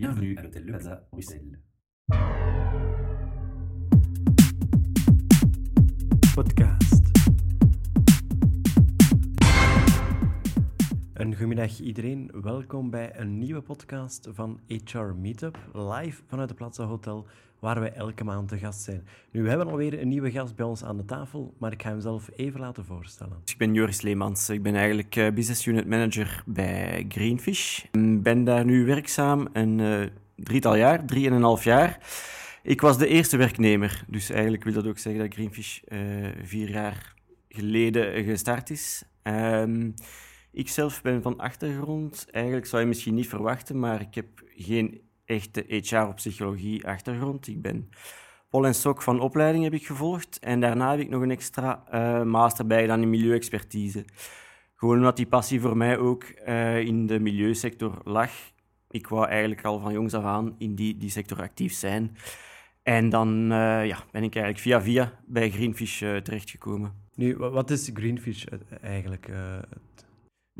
Bienvenue 0.00 0.34
à 0.38 0.42
l'hôtel 0.42 0.64
Le 0.64 0.72
Plaza, 0.72 1.06
Bruxelles. 1.12 1.60
Podcast. 6.34 7.04
Een 11.12 11.32
goedemiddag 11.32 11.80
iedereen. 11.80 12.30
Welkom 12.42 12.90
bij 12.90 13.18
een 13.18 13.38
nieuwe 13.38 13.60
podcast 13.60 14.28
van 14.30 14.60
HR 14.66 14.98
Meetup, 14.98 15.58
live 15.72 16.22
vanuit 16.26 16.48
het 16.48 16.58
Plaza 16.58 16.84
Hotel, 16.84 17.26
waar 17.60 17.80
wij 17.80 17.92
elke 17.92 18.24
maand 18.24 18.48
te 18.48 18.58
gast 18.58 18.80
zijn. 18.80 19.06
Nu, 19.30 19.42
we 19.42 19.48
hebben 19.48 19.68
alweer 19.68 20.00
een 20.00 20.08
nieuwe 20.08 20.30
gast 20.30 20.56
bij 20.56 20.66
ons 20.66 20.84
aan 20.84 20.96
de 20.96 21.04
tafel, 21.04 21.54
maar 21.58 21.72
ik 21.72 21.82
ga 21.82 21.88
hem 21.88 22.00
zelf 22.00 22.30
even 22.36 22.60
laten 22.60 22.84
voorstellen. 22.84 23.36
Ik 23.44 23.58
ben 23.58 23.74
Joris 23.74 24.00
Leemans. 24.00 24.50
Ik 24.50 24.62
ben 24.62 24.74
eigenlijk 24.74 25.16
eh, 25.16 25.32
business 25.32 25.66
unit 25.66 25.86
manager 25.86 26.42
bij 26.46 27.04
Greenfish. 27.08 27.84
Ik 27.92 28.22
ben 28.22 28.44
daar 28.44 28.64
nu 28.64 28.84
werkzaam 28.84 29.48
een 29.52 29.80
eh, 29.80 30.06
drietal 30.36 30.74
jaar, 30.74 31.04
drieënhalf 31.06 31.64
jaar. 31.64 31.98
Ik 32.62 32.80
was 32.80 32.98
de 32.98 33.06
eerste 33.06 33.36
werknemer, 33.36 34.04
dus 34.06 34.30
eigenlijk 34.30 34.64
wil 34.64 34.72
dat 34.72 34.86
ook 34.86 34.98
zeggen 34.98 35.22
dat 35.22 35.34
Greenfish 35.34 35.78
eh, 35.78 35.98
vier 36.42 36.70
jaar 36.70 37.14
geleden 37.48 38.24
gestart 38.24 38.70
is. 38.70 39.04
Ehm, 39.22 39.90
ik 40.52 40.68
zelf 40.68 41.02
ben 41.02 41.22
van 41.22 41.38
achtergrond, 41.38 42.26
eigenlijk 42.30 42.66
zou 42.66 42.82
je 42.82 42.88
misschien 42.88 43.14
niet 43.14 43.28
verwachten, 43.28 43.78
maar 43.78 44.00
ik 44.00 44.14
heb 44.14 44.26
geen 44.56 45.00
echte 45.30 45.64
HR 45.68 46.08
of 46.08 46.14
psychologie 46.14 46.86
achtergrond. 46.86 47.46
Ik 47.46 47.62
ben 47.62 47.88
Pol 48.48 48.66
en 48.66 48.74
Sok 48.74 49.02
van 49.02 49.20
opleiding 49.20 49.64
heb 49.64 49.72
ik 49.72 49.86
gevolgd 49.86 50.38
en 50.38 50.60
daarna 50.60 50.90
heb 50.90 51.00
ik 51.00 51.08
nog 51.08 51.22
een 51.22 51.30
extra 51.30 51.84
eh, 51.90 52.22
master 52.22 52.66
bij 52.66 52.86
dan 52.86 53.02
in 53.02 53.10
milieuexpertise. 53.10 54.04
Gewoon 54.76 54.96
omdat 54.96 55.16
die 55.16 55.26
passie 55.26 55.60
voor 55.60 55.76
mij 55.76 55.98
ook 55.98 56.22
eh, 56.24 56.78
in 56.78 57.06
de 57.06 57.20
milieusector 57.20 58.00
lag. 58.04 58.30
Ik 58.90 59.06
wou 59.06 59.26
eigenlijk 59.26 59.64
al 59.64 59.80
van 59.80 59.92
jongs 59.92 60.14
af 60.14 60.24
aan 60.24 60.54
in 60.58 60.74
die, 60.74 60.96
die 60.96 61.10
sector 61.10 61.40
actief 61.40 61.72
zijn. 61.72 62.16
En 62.82 63.08
dan 63.08 63.28
uh, 63.42 63.86
ja, 63.86 63.98
ben 64.10 64.22
ik 64.22 64.34
eigenlijk 64.34 64.58
via 64.58 64.82
via 64.82 65.20
bij 65.26 65.50
Greenfish 65.50 66.02
uh, 66.02 66.16
terechtgekomen. 66.16 66.92
Nu, 67.14 67.36
wat 67.36 67.70
is 67.70 67.90
Greenfish 67.94 68.44
eigenlijk? 68.80 69.28
Uh, 69.28 69.58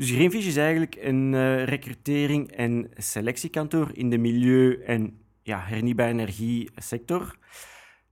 dus 0.01 0.11
Greenfish 0.11 0.47
is 0.47 0.57
eigenlijk 0.57 0.97
een 0.99 1.65
recrutering- 1.65 2.51
en 2.51 2.89
selectiekantoor 2.97 3.89
in 3.93 4.09
de 4.09 4.17
milieu- 4.17 4.81
en 4.85 5.19
ja, 5.43 5.59
hernieuwbare 5.59 6.09
energiesector. 6.09 7.37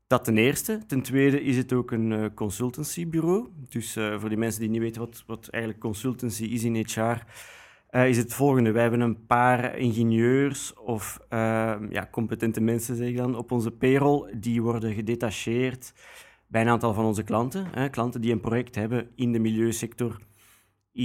Dat 0.08 0.23
ten 0.23 0.38
eerste. 0.38 0.86
Ten 0.88 1.02
tweede 1.02 1.42
is 1.42 1.58
het 1.58 1.73
ook 1.73 1.92
een 1.92 2.34
consultancybureau. 2.34 3.48
Dus 3.70 3.94
voor 3.94 4.30
die 4.30 4.38
mensen 4.38 4.62
die 4.62 4.70
niet 4.70 4.81
weten 4.81 5.02
wat, 5.02 5.23
wat 5.28 5.48
eigenlijk 5.50 5.84
consultancy 5.84 6.44
is 6.44 6.64
in 6.64 6.76
HR, 6.76 7.23
uh, 7.92 8.08
is 8.09 8.18
het 8.18 8.34
volgende. 8.34 8.72
Wij 8.72 8.81
hebben 8.81 9.02
een 9.02 9.26
paar 9.26 9.78
ingenieurs 9.78 10.74
of 10.74 11.20
uh, 11.30 11.76
ja, 11.90 12.08
competente 12.12 12.62
mensen, 12.62 12.96
zeg 12.96 13.08
ik 13.08 13.18
dan, 13.18 13.36
op 13.36 13.52
onze 13.52 13.72
payroll. 13.72 14.34
Die 14.36 14.62
worden 14.62 14.94
gedetacheerd 14.94 15.94
bij 16.48 16.62
een 16.62 16.68
aantal 16.68 16.94
van 16.94 17.06
onze 17.06 17.24
klanten. 17.24 17.68
Hè, 17.72 17.90
klanten 17.90 18.22
die 18.22 18.31
een 18.31 18.40
project 18.40 18.76
hebben 18.76 19.09
in 19.16 19.31
de 19.31 19.40
milieusector, 19.40 20.18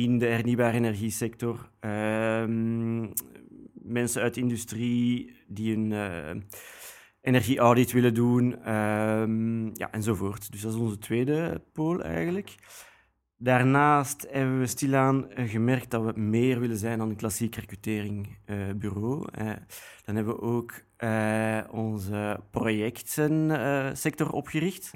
in 0.03 0.19
de 0.19 0.27
hernieuwbare 0.27 0.77
energiesector. 0.77 1.71
Uh, 1.81 2.45
mensen 3.73 4.23
uit 4.23 4.35
de 4.35 4.41
industrie 4.41 5.37
die 5.49 5.77
een 5.77 5.91
uh, 5.91 6.43
energieaudit 7.21 7.93
willen 7.93 8.15
doen, 8.15 8.63
ehm, 8.63 9.67
ja, 9.67 9.93
enzovoort. 9.93 10.53
Dus 10.53 10.61
dat 10.61 10.73
is 10.73 10.79
onze 10.79 10.99
tweede 10.99 11.63
pool 11.73 12.03
eigenlijk. 12.03 12.55
Daarnaast 13.37 14.27
hebben 14.31 14.59
we 14.59 14.67
stilaan 14.67 15.27
gemerkt 15.35 15.91
dat 15.91 16.05
we 16.05 16.21
meer 16.21 16.61
willen 16.61 16.77
zijn 16.77 16.99
dan 16.99 17.09
een 17.09 17.17
klassiek 17.17 17.55
recruteringbureau. 17.55 19.27
Uh, 19.39 19.53
dan 20.05 20.15
hebben 20.17 20.35
we 20.35 20.41
ook 20.41 20.73
uh, 20.99 21.61
onze 21.71 22.41
projectensector 22.51 24.31
opgericht. 24.31 24.93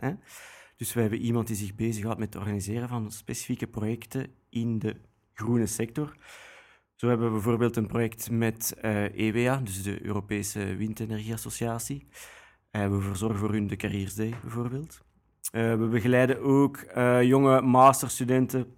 Dus 0.79 0.93
we 0.95 1.01
hebben 1.01 1.19
iemand 1.19 1.47
die 1.47 1.57
zich 1.57 1.75
bezighoudt 1.75 2.19
met 2.19 2.35
het 2.35 2.43
organiseren 2.43 2.89
van 2.89 3.11
specifieke 3.11 3.67
projecten 3.67 4.27
in 4.51 4.79
de 4.79 4.97
groene 5.35 5.67
sector. 5.67 6.17
Zo 6.95 7.09
hebben 7.09 7.27
we 7.27 7.33
bijvoorbeeld 7.33 7.77
een 7.77 7.87
project 7.87 8.31
met 8.31 8.77
EWA, 9.15 9.57
dus 9.57 9.83
de 9.83 10.05
Europese 10.05 10.77
Windenergieassociatie. 10.77 12.07
we 12.71 13.01
verzorgen 13.01 13.39
voor 13.39 13.53
hun 13.53 13.67
de 13.67 13.77
Careers 13.77 14.15
Day 14.15 14.35
bijvoorbeeld. 14.43 15.01
Uh, 15.53 15.75
we 15.75 15.87
begeleiden 15.87 16.41
ook 16.41 16.87
jonge 17.23 17.61
masterstudenten 17.61 18.77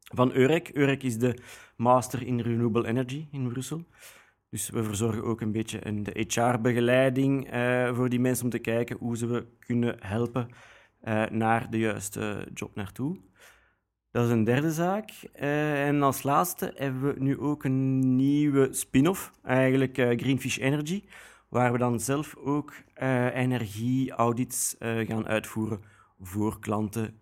van 0.00 0.32
Eurek. 0.32 0.70
Eurek 0.72 1.02
is 1.02 1.18
de 1.18 1.38
master 1.76 2.22
in 2.22 2.40
renewable 2.40 2.86
energy 2.86 3.28
in 3.30 3.48
Brussel. 3.48 3.84
Dus 4.50 4.70
we 4.70 4.84
verzorgen 4.84 5.24
ook 5.24 5.40
een 5.40 5.52
beetje 5.52 5.86
een, 5.86 6.02
de 6.02 6.24
HR-begeleiding 6.28 7.48
voor 7.94 8.08
die 8.08 8.20
mensen 8.20 8.44
om 8.44 8.50
te 8.50 8.58
kijken 8.58 8.96
hoe 8.96 9.16
ze 9.16 9.26
we 9.26 9.46
kunnen 9.58 9.96
helpen 10.00 10.48
naar 11.30 11.70
de 11.70 11.78
juiste 11.78 12.48
job 12.54 12.74
naartoe. 12.74 13.16
Dat 14.10 14.24
is 14.24 14.30
een 14.30 14.44
derde 14.44 14.72
zaak. 14.72 15.10
en 15.32 16.02
als 16.02 16.22
laatste 16.22 16.72
hebben 16.76 17.14
we 17.14 17.20
nu 17.20 17.38
ook 17.38 17.64
een 17.64 18.16
nieuwe 18.16 18.72
spin-off, 18.72 19.32
eigenlijk 19.42 19.94
Greenfish 19.94 20.58
Energy, 20.58 21.04
waar 21.48 21.72
we 21.72 21.78
dan 21.78 22.00
zelf 22.00 22.36
ook 22.36 22.74
energieaudits 23.34 24.76
gaan 24.78 25.26
uitvoeren 25.26 25.80
voor 26.20 26.60
klanten, 26.60 27.18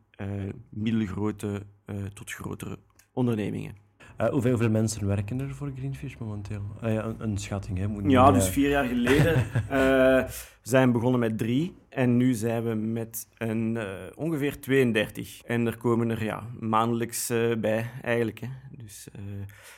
middelgrote 0.70 1.66
tot 2.14 2.32
grotere 2.32 2.78
ondernemingen. 3.12 3.81
Uh, 4.20 4.28
hoeveel, 4.28 4.50
hoeveel, 4.50 4.70
mensen 4.70 5.06
werken 5.06 5.40
er 5.40 5.54
voor 5.54 5.72
Greenfish 5.76 6.16
momenteel? 6.18 6.62
ja, 6.80 7.04
een, 7.04 7.14
een, 7.18 7.38
schatting, 7.38 7.78
hè? 7.78 7.88
Moet 7.88 8.10
ja, 8.10 8.32
dus 8.32 8.48
vier 8.48 8.68
jaar 8.68 8.84
geleden 8.84 9.34
we 9.68 10.26
zijn 10.62 10.92
begonnen 10.92 11.20
met 11.20 11.38
drie 11.38 11.74
en 11.88 12.16
nu 12.16 12.32
zijn 12.34 12.64
we 12.64 12.74
met 12.74 13.26
een, 13.38 13.78
ongeveer 14.14 14.60
32. 14.60 15.42
En 15.42 15.66
er 15.66 15.76
komen 15.76 16.10
er 16.10 16.24
ja, 16.24 16.42
maandelijks 16.60 17.32
bij, 17.58 17.90
eigenlijk. 18.02 18.40
Hè. 18.40 18.48
Dus 18.76 19.08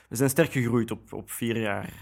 we 0.09 0.17
zijn 0.17 0.31
sterk 0.31 0.53
gegroeid 0.53 0.91
op, 0.91 1.13
op 1.13 1.31
vier 1.31 1.59
jaar 1.59 1.93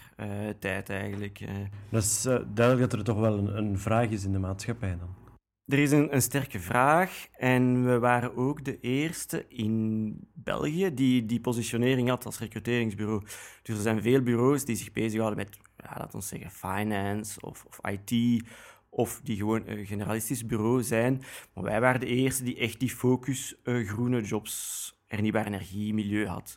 tijd, 0.59 0.91
eigenlijk. 0.91 1.41
Dat 1.89 2.03
is 2.03 2.23
duidelijk 2.55 2.91
dat 2.91 2.93
er 2.93 3.05
toch 3.05 3.19
wel 3.19 3.39
een, 3.39 3.57
een 3.57 3.79
vraag 3.79 4.09
is 4.09 4.25
in 4.25 4.33
de 4.33 4.39
maatschappij 4.39 4.97
dan. 4.99 5.22
Er 5.67 5.79
is 5.79 5.91
een, 5.91 6.15
een, 6.15 6.23
sterke 6.23 6.61
vraag 6.61 7.27
en 7.33 7.85
we 7.85 7.99
waren 7.99 8.37
ook 8.37 8.65
de 8.65 8.81
eerste 8.81 9.49
in 9.49 10.17
België 10.35 10.95
die 10.95 11.27
die 11.27 11.41
positionering 11.41 12.09
had 12.09 12.27
als 12.27 12.39
recruteringsbureau. 12.39 13.23
Dus 13.63 13.77
er 13.77 13.83
zijn 13.83 14.03
veel 14.03 14.23
bureaus 14.23 14.65
die 14.65 14.77
zich 14.77 14.93
bezighouden 14.93 15.39
met, 15.39 15.59
ja, 15.77 15.95
laten 15.99 16.19
we 16.19 16.25
zeggen, 16.25 16.51
finance 16.51 17.41
of, 17.41 17.65
of 17.65 17.79
IT, 17.91 18.43
of 18.89 19.21
die 19.25 19.37
gewoon 19.37 19.63
een 19.67 19.87
generalistisch 19.87 20.47
bureau 20.47 20.83
zijn. 20.83 21.23
Maar 21.55 21.65
wij 21.65 21.81
waren 21.81 22.01
de 22.01 22.07
eerste 22.07 22.45
die 22.45 22.57
echt 22.57 22.81
die 22.81 22.91
focus 22.91 23.55
uh, 23.65 23.89
groene 23.89 24.21
jobs, 24.21 24.95
hernieuwbare 25.07 25.47
energie, 25.47 25.95
milieu 25.95 26.27
had. 26.27 26.57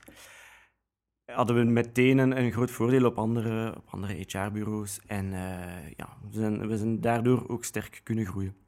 Hadden 1.26 1.56
we 1.56 1.64
meteen 1.64 2.18
een, 2.18 2.38
een 2.38 2.52
groot 2.52 2.72
voordeel 2.72 3.06
op 3.06 3.18
andere, 3.18 3.76
op 3.78 3.90
andere 3.90 4.14
HR-bureaus 4.14 5.00
en 5.06 5.26
uh, 5.26 5.90
ja, 5.96 6.18
we 6.30 6.38
zijn, 6.38 6.68
we 6.68 6.78
zijn 6.78 7.02
daardoor 7.02 7.50
ook 7.50 7.64
sterk 7.64 8.02
kunnen 8.04 8.26
groeien. 8.26 8.65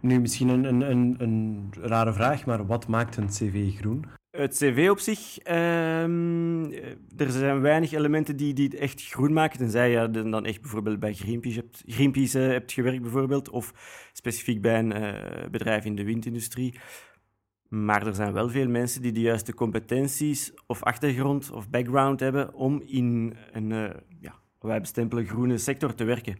Nu, 0.00 0.20
misschien 0.20 0.48
een, 0.48 0.64
een, 0.64 0.90
een, 0.90 1.14
een 1.18 1.72
rare 1.80 2.12
vraag, 2.12 2.46
maar 2.46 2.66
wat 2.66 2.88
maakt 2.88 3.16
een 3.16 3.28
cv 3.28 3.76
groen? 3.76 4.04
Het 4.30 4.56
cv 4.56 4.88
op 4.90 4.98
zich, 4.98 5.38
um, 5.48 6.72
er 7.16 7.30
zijn 7.30 7.60
weinig 7.60 7.92
elementen 7.92 8.36
die, 8.36 8.54
die 8.54 8.64
het 8.64 8.74
echt 8.74 9.02
groen 9.02 9.32
maken. 9.32 9.58
Tenzij 9.58 9.90
je 9.90 10.10
dan 10.10 10.44
echt 10.44 10.60
bijvoorbeeld 10.60 10.98
bij 10.98 11.14
Greenpeace 11.14 11.58
hebt, 11.58 11.82
Greenpeace, 11.86 12.38
uh, 12.38 12.46
hebt 12.46 12.72
gewerkt, 12.72 13.02
bijvoorbeeld, 13.02 13.48
of 13.48 13.72
specifiek 14.12 14.60
bij 14.60 14.78
een 14.78 14.96
uh, 14.96 15.48
bedrijf 15.50 15.84
in 15.84 15.94
de 15.94 16.04
windindustrie. 16.04 16.78
Maar 17.68 18.06
er 18.06 18.14
zijn 18.14 18.32
wel 18.32 18.48
veel 18.48 18.68
mensen 18.68 19.02
die 19.02 19.12
de 19.12 19.20
juiste 19.20 19.54
competenties 19.54 20.52
of 20.66 20.82
achtergrond 20.82 21.50
of 21.50 21.70
background 21.70 22.20
hebben 22.20 22.54
om 22.54 22.82
in 22.86 23.34
een, 23.52 23.70
uh, 23.70 23.90
ja, 24.20 24.34
wij 24.60 24.80
bestempelen 24.80 25.26
groene 25.26 25.58
sector 25.58 25.94
te 25.94 26.04
werken. 26.04 26.36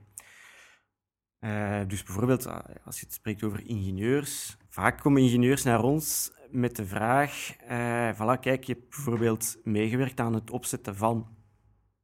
Uh, 1.46 1.80
dus 1.86 2.02
bijvoorbeeld, 2.02 2.46
als 2.84 3.00
je 3.00 3.04
het 3.04 3.14
spreekt 3.14 3.42
over 3.42 3.66
ingenieurs, 3.66 4.56
vaak 4.68 5.00
komen 5.00 5.22
ingenieurs 5.22 5.62
naar 5.62 5.82
ons 5.82 6.32
met 6.50 6.76
de 6.76 6.86
vraag: 6.86 7.56
uh, 7.70 8.10
voilà, 8.14 8.40
kijk, 8.40 8.64
je 8.64 8.72
hebt 8.72 8.90
bijvoorbeeld 8.90 9.56
meegewerkt 9.64 10.20
aan 10.20 10.34
het 10.34 10.50
opzetten 10.50 10.96
van 10.96 11.26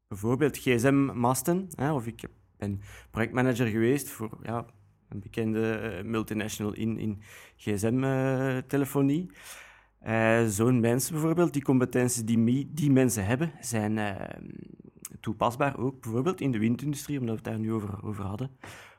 bijvoorbeeld 0.08 0.58
gsm-masten, 0.58 1.68
of 1.78 2.06
ik 2.06 2.24
ben 2.56 2.80
projectmanager 3.10 3.66
geweest 3.66 4.08
voor 4.08 4.38
ja, 4.42 4.66
een 5.08 5.20
bekende 5.20 6.00
multinational 6.04 6.72
in, 6.72 6.98
in 6.98 7.22
gsm-telefonie. 7.56 9.30
Zo'n 10.46 10.80
mensen 10.80 11.12
bijvoorbeeld, 11.12 11.52
die 11.52 11.62
competenties 11.62 12.24
die 12.24 12.70
die 12.74 12.90
mensen 12.90 13.26
hebben, 13.26 13.52
zijn 13.60 14.16
toepasbaar 15.20 15.78
ook 15.78 16.00
bijvoorbeeld 16.00 16.40
in 16.40 16.50
de 16.52 16.58
windindustrie, 16.58 17.20
omdat 17.20 17.34
we 17.34 17.40
het 17.42 17.50
daar 17.50 17.58
nu 17.58 17.72
over, 17.72 18.04
over 18.04 18.24
hadden 18.24 18.50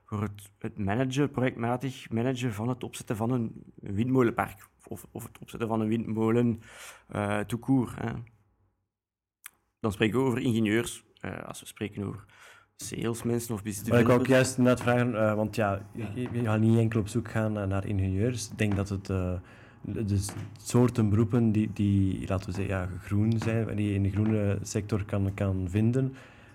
voor 0.05 0.21
het, 0.21 0.51
het 0.57 0.77
managen, 0.77 1.31
projectmatig 1.31 2.09
managen 2.09 2.53
van 2.53 2.69
het 2.69 2.83
opzetten 2.83 3.15
van 3.15 3.31
een 3.31 3.63
windmolenpark. 3.75 4.67
Of, 4.87 5.05
of 5.11 5.23
het 5.23 5.37
opzetten 5.39 5.67
van 5.67 5.81
een 5.81 5.87
windmolen 5.87 6.61
uh. 7.15 7.41
Dan 9.79 9.91
spreken 9.91 10.19
we 10.19 10.25
over 10.25 10.39
ingenieurs, 10.39 11.03
uh, 11.21 11.43
als 11.43 11.59
we 11.59 11.65
spreken 11.65 12.03
over 12.03 12.25
salesmensen 12.77 13.53
of 13.53 13.63
business 13.63 13.89
Maar 13.89 13.99
ik 13.99 14.07
wou 14.07 14.19
ook 14.19 14.27
juist 14.27 14.57
net 14.57 14.81
vragen, 14.81 15.27
eh, 15.27 15.33
want 15.33 15.55
ja, 15.55 15.81
je, 15.91 16.27
je 16.31 16.43
gaat 16.43 16.59
niet 16.59 16.77
enkel 16.77 16.99
op 16.99 17.07
zoek 17.07 17.29
gaan 17.29 17.57
eh, 17.57 17.67
naar 17.67 17.85
ingenieurs. 17.85 18.49
Ik 18.49 18.57
denk 18.57 18.75
dat 18.75 18.89
het 18.89 19.09
eh, 19.09 19.33
de 19.81 20.05
de 20.05 20.25
soorten 20.61 21.09
beroepen 21.09 21.51
die, 21.51 21.69
die, 21.73 22.27
laten 22.27 22.49
we 22.49 22.55
zeggen, 22.55 22.75
ja, 22.75 22.89
groen 23.01 23.39
zijn, 23.39 23.75
die 23.75 23.87
je 23.87 23.93
in 23.93 24.03
de 24.03 24.11
groene 24.11 24.57
sector 24.61 25.05
kan, 25.05 25.33
kan 25.33 25.65
vinden, 25.69 26.13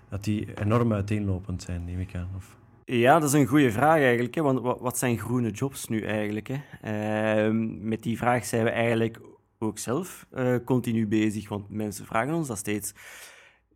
dat 0.09 0.23
die 0.23 0.61
enorm 0.61 0.93
uiteenlopend 0.93 1.61
zijn, 1.61 1.85
neem 1.85 1.99
ik 1.99 2.15
aan. 2.15 2.29
Of... 2.35 2.57
Ja, 2.91 3.19
dat 3.19 3.33
is 3.33 3.39
een 3.39 3.45
goede 3.45 3.71
vraag 3.71 4.01
eigenlijk. 4.01 4.35
Hè? 4.35 4.41
Want 4.41 4.59
wat, 4.79 4.97
zijn 4.97 5.19
groene 5.19 5.51
jobs 5.51 5.87
nu 5.87 6.01
eigenlijk? 6.01 6.47
Hè? 6.47 6.57
Ehm, 6.81 7.87
met 7.87 8.03
die 8.03 8.17
vraag 8.17 8.45
zijn 8.45 8.63
we 8.63 8.69
eigenlijk 8.69 9.19
ook 9.59 9.77
zelf 9.77 10.27
eh, 10.31 10.55
continu 10.65 11.07
bezig. 11.07 11.49
Want 11.49 11.69
mensen 11.69 12.05
vragen 12.05 12.33
ons 12.33 12.47
dat 12.47 12.57
steeds. 12.57 12.93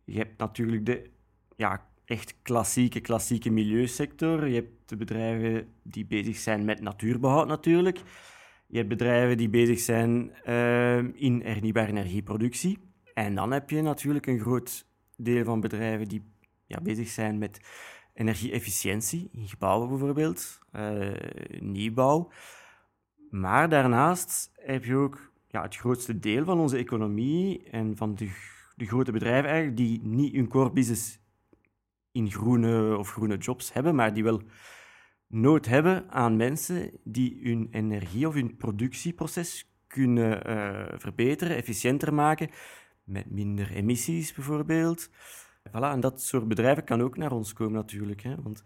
Je 0.04 0.18
hebt 0.18 0.38
natuurlijk 0.38 0.86
de 0.86 1.10
ja, 1.56 1.86
echt 2.04 2.34
klassieke, 2.42 3.00
klassieke 3.00 3.50
milieusector. 3.50 4.48
Je 4.48 4.54
hebt 4.54 4.88
de 4.88 4.96
bedrijven 4.96 5.68
die 5.82 6.06
bezig 6.06 6.36
zijn 6.36 6.64
met 6.64 6.80
natuurbehoud 6.80 7.46
natuurlijk. 7.46 8.00
Je 8.66 8.76
hebt 8.76 8.88
bedrijven 8.88 9.36
die 9.36 9.48
bezig 9.48 9.78
zijn 9.78 10.34
ehm, 10.44 11.10
in 11.14 11.40
hernieuwbare 11.44 11.88
energieproductie. 11.88 12.78
En 13.14 13.34
dan 13.34 13.52
heb 13.52 13.70
je 13.70 13.82
natuurlijk 13.82 14.26
een 14.26 14.40
groot 14.40 14.86
deel 15.16 15.44
van 15.44 15.60
bedrijven 15.60 16.08
die 16.08 16.32
ja, 16.66 16.80
bezig 16.80 17.08
zijn 17.08 17.38
met 17.38 17.60
energie-efficiëntie, 18.14 19.28
in 19.32 19.48
gebouwen 19.48 19.88
bijvoorbeeld, 19.88 20.58
eh, 20.72 21.10
nieuwbouw. 21.60 22.30
Maar 23.30 23.68
daarnaast 23.68 24.50
heb 24.54 24.84
je 24.84 24.96
ook 24.96 25.32
ja, 25.48 25.62
het 25.62 25.76
grootste 25.76 26.18
deel 26.18 26.44
van 26.44 26.58
onze 26.58 26.76
economie 26.76 27.62
en 27.70 27.96
van 27.96 28.14
de, 28.14 28.30
de 28.76 28.86
grote 28.86 29.12
bedrijven 29.12 29.50
eigenlijk, 29.50 29.76
die 29.76 30.00
niet 30.02 30.34
hun 30.34 30.48
core 30.48 30.70
business 30.70 31.18
in 32.12 32.30
groene 32.30 32.96
of 32.98 33.10
groene 33.10 33.36
jobs 33.36 33.72
hebben, 33.72 33.94
maar 33.94 34.14
die 34.14 34.22
wel 34.22 34.42
nood 35.26 35.66
hebben 35.66 36.10
aan 36.10 36.36
mensen 36.36 36.90
die 37.04 37.40
hun 37.42 37.68
energie- 37.70 38.26
of 38.26 38.34
hun 38.34 38.56
productieproces 38.56 39.72
kunnen 39.86 40.44
eh, 40.44 40.98
verbeteren, 40.98 41.56
efficiënter 41.56 42.14
maken, 42.14 42.50
met 43.04 43.30
minder 43.30 43.70
emissies 43.70 44.32
bijvoorbeeld. 44.32 45.10
Voilà, 45.70 45.90
en 45.92 46.00
dat 46.00 46.20
soort 46.22 46.48
bedrijven 46.48 46.84
kan 46.84 47.02
ook 47.02 47.16
naar 47.16 47.32
ons 47.32 47.52
komen 47.52 47.72
natuurlijk. 47.74 48.22
Hè? 48.22 48.34
Want, 48.42 48.62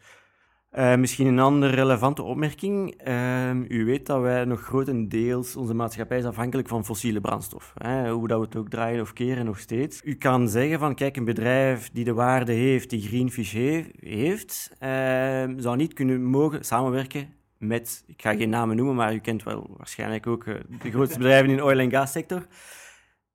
eh, 0.70 0.96
misschien 0.96 1.26
een 1.26 1.38
andere 1.38 1.74
relevante 1.74 2.22
opmerking. 2.22 2.94
Ehm, 2.96 3.64
u 3.68 3.84
weet 3.84 4.06
dat 4.06 4.20
wij 4.20 4.44
nog 4.44 4.60
grotendeels, 4.60 5.56
onze 5.56 5.74
maatschappij 5.74 6.18
is 6.18 6.24
afhankelijk 6.24 6.68
van 6.68 6.84
fossiele 6.84 7.20
brandstof. 7.20 7.72
Hè? 7.76 8.10
Hoe 8.10 8.28
dat 8.28 8.38
we 8.38 8.44
het 8.44 8.56
ook 8.56 8.68
draaien 8.68 9.00
of 9.00 9.12
keren, 9.12 9.44
nog 9.44 9.58
steeds. 9.58 10.00
U 10.04 10.14
kan 10.14 10.48
zeggen 10.48 10.78
van, 10.78 10.94
kijk, 10.94 11.16
een 11.16 11.24
bedrijf 11.24 11.90
die 11.92 12.04
de 12.04 12.12
waarde 12.12 12.52
heeft 12.52 12.90
die 12.90 13.00
Greenfish 13.02 13.52
he- 13.52 13.90
heeft, 14.00 14.72
ehm, 14.78 15.58
zou 15.58 15.76
niet 15.76 15.92
kunnen 15.92 16.22
mogen 16.24 16.64
samenwerken 16.64 17.28
met, 17.58 18.04
ik 18.06 18.22
ga 18.22 18.34
geen 18.34 18.50
namen 18.50 18.76
noemen, 18.76 18.94
maar 18.94 19.14
u 19.14 19.18
kent 19.18 19.42
wel 19.42 19.74
waarschijnlijk 19.76 20.26
ook 20.26 20.44
eh, 20.46 20.54
de 20.82 20.90
grootste 20.90 21.18
bedrijven 21.18 21.50
in 21.50 21.56
de 21.56 21.64
oil- 21.64 21.78
en 21.78 21.90
gassector. 21.90 22.46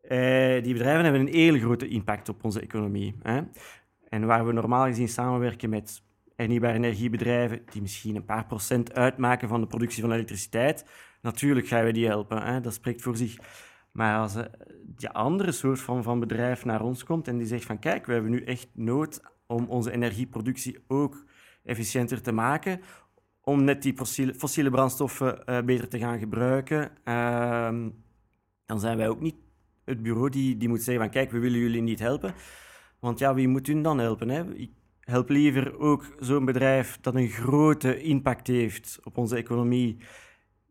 Eh, 0.03 0.63
die 0.63 0.73
bedrijven 0.73 1.03
hebben 1.03 1.21
een 1.21 1.33
hele 1.33 1.59
grote 1.59 1.87
impact 1.87 2.29
op 2.29 2.43
onze 2.43 2.61
economie. 2.61 3.15
Hè? 3.21 3.41
En 4.09 4.25
waar 4.25 4.45
we 4.45 4.51
normaal 4.51 4.85
gezien 4.85 5.07
samenwerken 5.07 5.69
met 5.69 6.03
hernieuwbare 6.35 6.73
energiebedrijven, 6.73 7.61
die 7.71 7.81
misschien 7.81 8.15
een 8.15 8.25
paar 8.25 8.45
procent 8.45 8.93
uitmaken 8.93 9.47
van 9.47 9.61
de 9.61 9.67
productie 9.67 10.01
van 10.01 10.11
elektriciteit, 10.11 10.85
natuurlijk 11.21 11.67
gaan 11.67 11.85
we 11.85 11.91
die 11.91 12.07
helpen. 12.07 12.43
Hè? 12.43 12.61
Dat 12.61 12.73
spreekt 12.73 13.01
voor 13.01 13.17
zich. 13.17 13.37
Maar 13.91 14.19
als 14.19 14.35
eh, 14.35 14.45
die 14.85 15.09
andere 15.09 15.51
soort 15.51 15.79
van, 15.79 16.03
van 16.03 16.19
bedrijf 16.19 16.65
naar 16.65 16.81
ons 16.81 17.03
komt 17.03 17.27
en 17.27 17.37
die 17.37 17.47
zegt 17.47 17.65
van 17.65 17.79
kijk, 17.79 18.05
we 18.05 18.13
hebben 18.13 18.31
nu 18.31 18.43
echt 18.43 18.67
nood 18.73 19.21
om 19.47 19.65
onze 19.67 19.91
energieproductie 19.91 20.83
ook 20.87 21.25
efficiënter 21.63 22.21
te 22.21 22.31
maken, 22.31 22.81
om 23.41 23.63
net 23.63 23.81
die 23.81 23.95
fossiele, 24.37 24.69
brandstoffen 24.69 25.45
eh, 25.45 25.61
beter 25.61 25.87
te 25.87 25.99
gaan 25.99 26.19
gebruiken, 26.19 26.91
ehm, 27.03 27.89
dan 28.65 28.79
zijn 28.79 28.97
wij 28.97 29.09
ook 29.09 29.21
niet 29.21 29.35
het 29.85 30.01
bureau 30.01 30.29
die, 30.29 30.69
moet 30.69 30.83
zeggen 30.83 31.03
van 31.03 31.13
kijk, 31.13 31.31
we 31.31 31.39
willen 31.39 31.59
jullie 31.59 31.81
niet 31.81 31.99
helpen. 31.99 32.33
Want 32.99 33.19
ja, 33.19 33.33
wie 33.33 33.47
moet 33.47 33.67
hun 33.67 33.81
dan 33.81 33.99
helpen? 33.99 34.29
Hè? 34.29 34.53
Ik 34.53 34.71
help 34.99 35.29
liever 35.29 35.79
ook 35.79 36.15
zo'n 36.19 36.45
bedrijf 36.45 36.97
dat 37.01 37.15
een 37.15 37.29
grote 37.29 38.01
impact 38.01 38.47
heeft 38.47 38.99
op 39.03 39.17
onze 39.17 39.35
economie, 39.35 39.97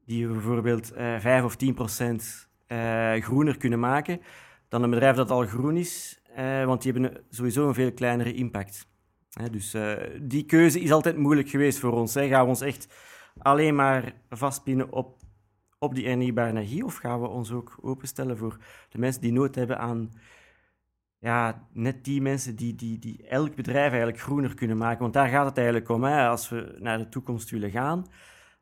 die 0.06 0.26
we 0.26 0.32
bijvoorbeeld 0.32 0.93
eh 0.93 1.19
5 1.19 1.44
of 1.44 1.56
10 1.56 1.75
procent 1.75 2.49
eh, 2.67 3.14
groener 3.14 3.56
kunnen 3.56 3.81
maken, 3.81 4.20
dan 4.69 4.82
een 4.82 4.91
bedrijf 4.91 5.17
dat 5.17 5.31
al 5.31 5.47
groen 5.47 5.76
is, 5.76 6.23
eh, 6.35 6.64
want 6.64 6.82
die 6.82 6.93
hebben 6.93 7.25
sowieso 7.31 7.69
een 7.69 7.75
veel 7.75 7.93
kleinere 7.93 8.35
impact. 8.35 8.91
Dus 9.50 9.75
eh, 9.75 9.93
die 10.20 10.44
keuze 10.44 10.81
is 10.81 10.93
altijd 10.93 11.17
moeilijk 11.17 11.49
geweest 11.49 11.79
voor 11.79 11.93
ons. 11.93 12.14
Hè. 12.14 12.29
Gaan 12.29 12.43
we 12.43 12.49
ons 12.49 12.61
echt 12.61 12.88
alleen 13.38 13.75
maar 13.75 14.14
vastpinnen 14.31 14.93
op 14.93 15.20
op 15.82 15.94
die 15.94 16.06
hernieuwbare 16.06 16.50
energie? 16.50 16.84
Of 16.84 16.96
gaan 16.96 17.20
we 17.20 17.26
ons 17.26 17.52
ook 17.52 17.79
openstellen 17.81 18.37
voor 18.37 18.56
de 18.88 18.99
mensen 18.99 19.20
die 19.20 19.32
nood 19.32 19.55
hebben 19.55 19.79
aan 19.79 20.11
ja, 21.19 21.69
net 21.73 22.05
die 22.05 22.20
mensen 22.20 22.56
die, 22.56 22.75
die, 22.75 22.99
die 22.99 23.26
elk 23.26 23.55
bedrijf 23.55 23.88
eigenlijk 23.88 24.20
groener 24.20 24.55
kunnen 24.55 24.76
maken? 24.76 25.00
Want 25.00 25.12
daar 25.12 25.29
gaat 25.29 25.46
het 25.46 25.56
eigenlijk 25.56 25.88
om. 25.88 26.05
Hè? 26.05 26.29
Als 26.29 26.49
we 26.49 26.76
naar 26.79 26.99
de 26.99 27.08
toekomst 27.08 27.50
willen 27.50 27.70
gaan, 27.70 28.06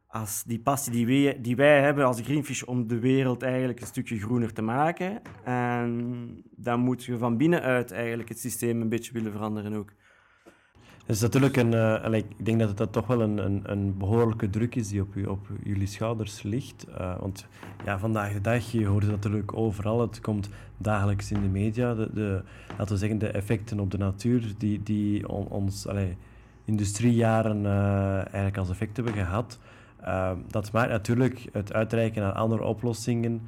als 0.06 0.44
die 0.44 0.60
passie 0.60 0.92
die 0.92 1.06
wij, 1.06 1.40
die 1.40 1.56
wij 1.56 1.80
hebben 1.80 2.04
als 2.04 2.20
Greenfish 2.20 2.62
om 2.62 2.86
de 2.86 2.98
wereld 2.98 3.42
eigenlijk 3.42 3.80
een 3.80 3.86
stukje 3.86 4.18
groener 4.18 4.52
te 4.52 4.62
maken, 4.62 5.22
en 5.44 6.42
dan 6.50 6.80
moet 6.80 7.04
je 7.04 7.18
van 7.18 7.36
binnenuit 7.36 7.90
eigenlijk 7.90 8.28
het 8.28 8.40
systeem 8.40 8.80
een 8.80 8.88
beetje 8.88 9.12
willen 9.12 9.32
veranderen 9.32 9.74
ook. 9.74 9.92
Het 11.10 11.18
is 11.18 11.24
natuurlijk 11.24 11.56
een, 11.56 11.74
eh, 11.74 12.12
ik 12.12 12.44
denk 12.44 12.58
dat 12.58 12.78
het 12.78 12.92
toch 12.92 13.06
wel 13.06 13.20
een, 13.20 13.38
een, 13.38 13.60
een 13.64 13.98
behoorlijke 13.98 14.50
druk 14.50 14.74
is 14.74 14.88
die 14.88 15.00
op, 15.00 15.16
op 15.26 15.48
jullie 15.62 15.86
schouders 15.86 16.42
ligt. 16.42 16.86
Eh, 16.98 17.18
want 17.18 17.46
ja, 17.84 17.98
vandaag 17.98 18.32
de 18.32 18.40
dag, 18.40 18.70
je 18.72 18.86
hoort 18.86 19.02
het 19.02 19.12
natuurlijk 19.12 19.56
overal, 19.56 20.00
het 20.00 20.20
komt 20.20 20.48
dagelijks 20.76 21.30
in 21.30 21.42
de 21.42 21.48
media. 21.48 21.94
De, 21.94 22.10
de, 22.14 22.42
laten 22.78 22.92
we 22.94 23.00
zeggen, 23.00 23.18
de 23.18 23.28
effecten 23.28 23.80
op 23.80 23.90
de 23.90 23.98
natuur 23.98 24.54
die, 24.58 24.82
die 24.82 25.28
on- 25.28 25.48
ons 25.48 25.86
allee, 25.86 26.16
industriejaren 26.64 27.66
eh, 27.66 28.14
eigenlijk 28.14 28.56
als 28.56 28.70
effect 28.70 28.96
hebben 28.96 29.14
gehad. 29.14 29.58
Eh, 30.00 30.32
dat 30.48 30.72
maakt 30.72 30.90
natuurlijk 30.90 31.48
het 31.52 31.72
uitreiken 31.72 32.22
naar 32.22 32.32
andere 32.32 32.62
oplossingen 32.62 33.42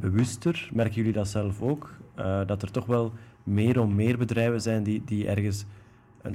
bewuster. 0.00 0.70
Merken 0.72 0.94
jullie 0.94 1.12
dat 1.12 1.28
zelf 1.28 1.62
ook? 1.62 1.90
Dat 2.46 2.62
er 2.62 2.70
toch 2.70 2.86
wel 2.86 3.12
meer 3.42 3.80
en 3.80 3.94
meer 3.94 4.18
bedrijven 4.18 4.60
zijn 4.60 4.82
die, 4.82 5.02
die 5.04 5.28
ergens 5.28 5.60
en 5.60 5.80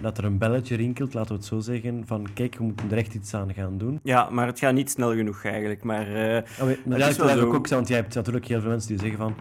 dat 0.01 0.17
er 0.17 0.23
een 0.23 0.37
belletje 0.37 0.75
rinkelt, 0.75 1.13
laten 1.13 1.31
we 1.31 1.37
het 1.37 1.45
zo 1.45 1.59
zeggen, 1.59 2.03
van 2.05 2.27
kijk, 2.33 2.55
we 2.57 2.63
moeten 2.63 2.91
er 2.91 2.97
echt 2.97 3.13
iets 3.13 3.33
aan 3.33 3.53
gaan 3.53 3.77
doen. 3.77 3.99
Ja, 4.03 4.29
maar 4.29 4.47
het 4.47 4.59
gaat 4.59 4.73
niet 4.73 4.91
snel 4.91 5.15
genoeg 5.15 5.43
eigenlijk. 5.43 5.83
Maar 5.83 6.07
eh, 6.15 6.43
Oh, 6.61 6.85
maar 6.85 6.97
ja, 6.97 7.07
is 7.07 7.17
wel 7.17 7.27
zo. 7.27 7.45
ook 7.45 7.51
zeggen, 7.51 7.75
want 7.75 7.87
jij 7.87 7.97
hebt 7.97 8.15
natuurlijk 8.15 8.47
heel 8.47 8.61
veel 8.61 8.69
mensen 8.69 8.89
die 8.89 8.99
zeggen 8.99 9.17
van 9.17 9.35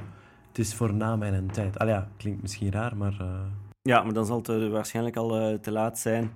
het 0.57 0.59
is 0.67 0.75
voor 0.75 0.95
na 0.95 1.17
mijn 1.17 1.51
tijd. 1.51 1.79
Al 1.79 1.89
ja, 1.89 2.09
klinkt 2.17 2.43
misschien 2.43 2.73
raar, 2.73 2.97
maar 2.97 3.17
eh, 3.21 3.41
Ja, 3.83 4.03
maar 4.03 4.13
dan 4.13 4.27
zal 4.27 4.37
het 4.37 4.49
eh, 4.49 4.69
waarschijnlijk 4.69 5.17
al 5.17 5.37
eh, 5.37 5.55
te 5.55 5.71
laat 5.71 5.99
zijn. 5.99 6.31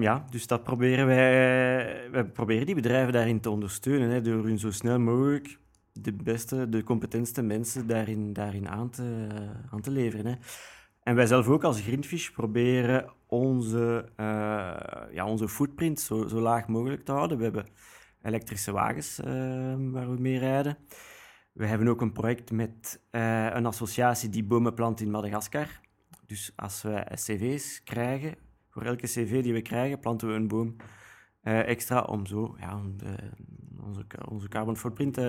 Ja, 0.00 0.24
dus 0.30 0.46
dat 0.46 0.62
proberen 0.62 1.06
wij... 1.06 2.10
Wij 2.10 2.24
proberen 2.24 2.66
die 2.66 2.74
bedrijven 2.74 3.12
daarin 3.12 3.40
te 3.40 3.50
ondersteunen, 3.50 4.10
hè, 4.10 4.20
door 4.20 4.44
hun 4.44 4.58
zo 4.58 4.70
snel 4.70 4.98
mogelijk 4.98 5.58
de 5.92 6.12
beste, 6.12 6.68
de 6.68 6.82
competentste 6.82 7.42
mensen 7.42 7.86
daarin, 7.86 8.32
daarin 8.32 8.68
aan, 8.68 8.90
te, 8.90 9.26
aan 9.70 9.80
te 9.80 9.90
leveren. 9.90 10.26
Hè. 10.26 10.34
En 11.02 11.14
wij 11.14 11.26
zelf 11.26 11.48
ook 11.48 11.64
als 11.64 11.80
Greenfish 11.80 12.28
proberen 12.28 13.04
onze, 13.38 14.08
eh, 14.16 14.26
ja, 15.10 15.26
onze 15.26 15.48
footprint 15.48 16.00
zo, 16.00 16.26
zo 16.26 16.40
laag 16.40 16.68
mogelijk 16.68 17.04
te 17.04 17.12
houden. 17.12 17.38
We 17.38 17.44
hebben 17.44 17.66
elektrische 18.24 18.72
wagens 18.72 19.20
eh, 19.20 19.26
waar 19.78 20.10
we 20.10 20.20
mee 20.20 20.38
rijden. 20.38 20.76
We 21.52 21.66
hebben 21.66 21.88
ook 21.88 22.00
een 22.00 22.12
project 22.12 22.50
met 22.50 23.00
eh, 23.10 23.46
een 23.52 23.66
associatie 23.66 24.28
die 24.28 24.44
bomen 24.44 24.74
plant 24.74 25.00
in 25.00 25.10
Madagaskar. 25.10 25.80
Dus 26.26 26.52
als 26.56 26.82
we 26.82 27.06
cv's 27.14 27.82
krijgen, 27.82 28.34
voor 28.70 28.82
elke 28.82 29.06
cv 29.06 29.42
die 29.42 29.52
we 29.52 29.62
krijgen, 29.62 30.00
planten 30.00 30.28
we 30.28 30.34
een 30.34 30.48
boom 30.48 30.76
eh, 31.40 31.68
extra 31.68 32.00
om 32.00 32.26
zo 32.26 32.56
ja, 32.60 32.80
onze, 33.84 34.06
onze 34.28 34.48
carbon 34.48 34.76
footprint 34.76 35.20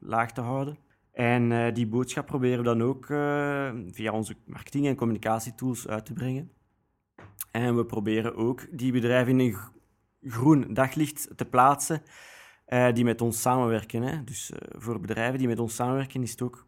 laag 0.00 0.32
te 0.32 0.40
houden. 0.40 0.78
En 1.12 1.74
die 1.74 1.86
boodschap 1.86 2.26
proberen 2.26 2.58
we 2.58 2.64
dan 2.64 2.82
ook 2.82 3.06
via 3.92 4.12
onze 4.12 4.36
marketing- 4.46 4.86
en 4.86 4.96
communicatietools 4.96 5.88
uit 5.88 6.06
te 6.06 6.12
brengen. 6.12 6.50
En 7.50 7.76
we 7.76 7.86
proberen 7.86 8.36
ook 8.36 8.78
die 8.78 8.92
bedrijven 8.92 9.32
in 9.32 9.46
een 9.46 9.52
gro- 9.52 9.76
groen 10.20 10.74
daglicht 10.74 11.28
te 11.36 11.44
plaatsen 11.44 12.02
eh, 12.64 12.92
die 12.92 13.04
met 13.04 13.20
ons 13.20 13.40
samenwerken. 13.40 14.02
Hè. 14.02 14.24
Dus 14.24 14.50
eh, 14.50 14.80
voor 14.80 15.00
bedrijven 15.00 15.38
die 15.38 15.48
met 15.48 15.58
ons 15.58 15.74
samenwerken 15.74 16.22
is 16.22 16.30
het 16.30 16.42
ook 16.42 16.66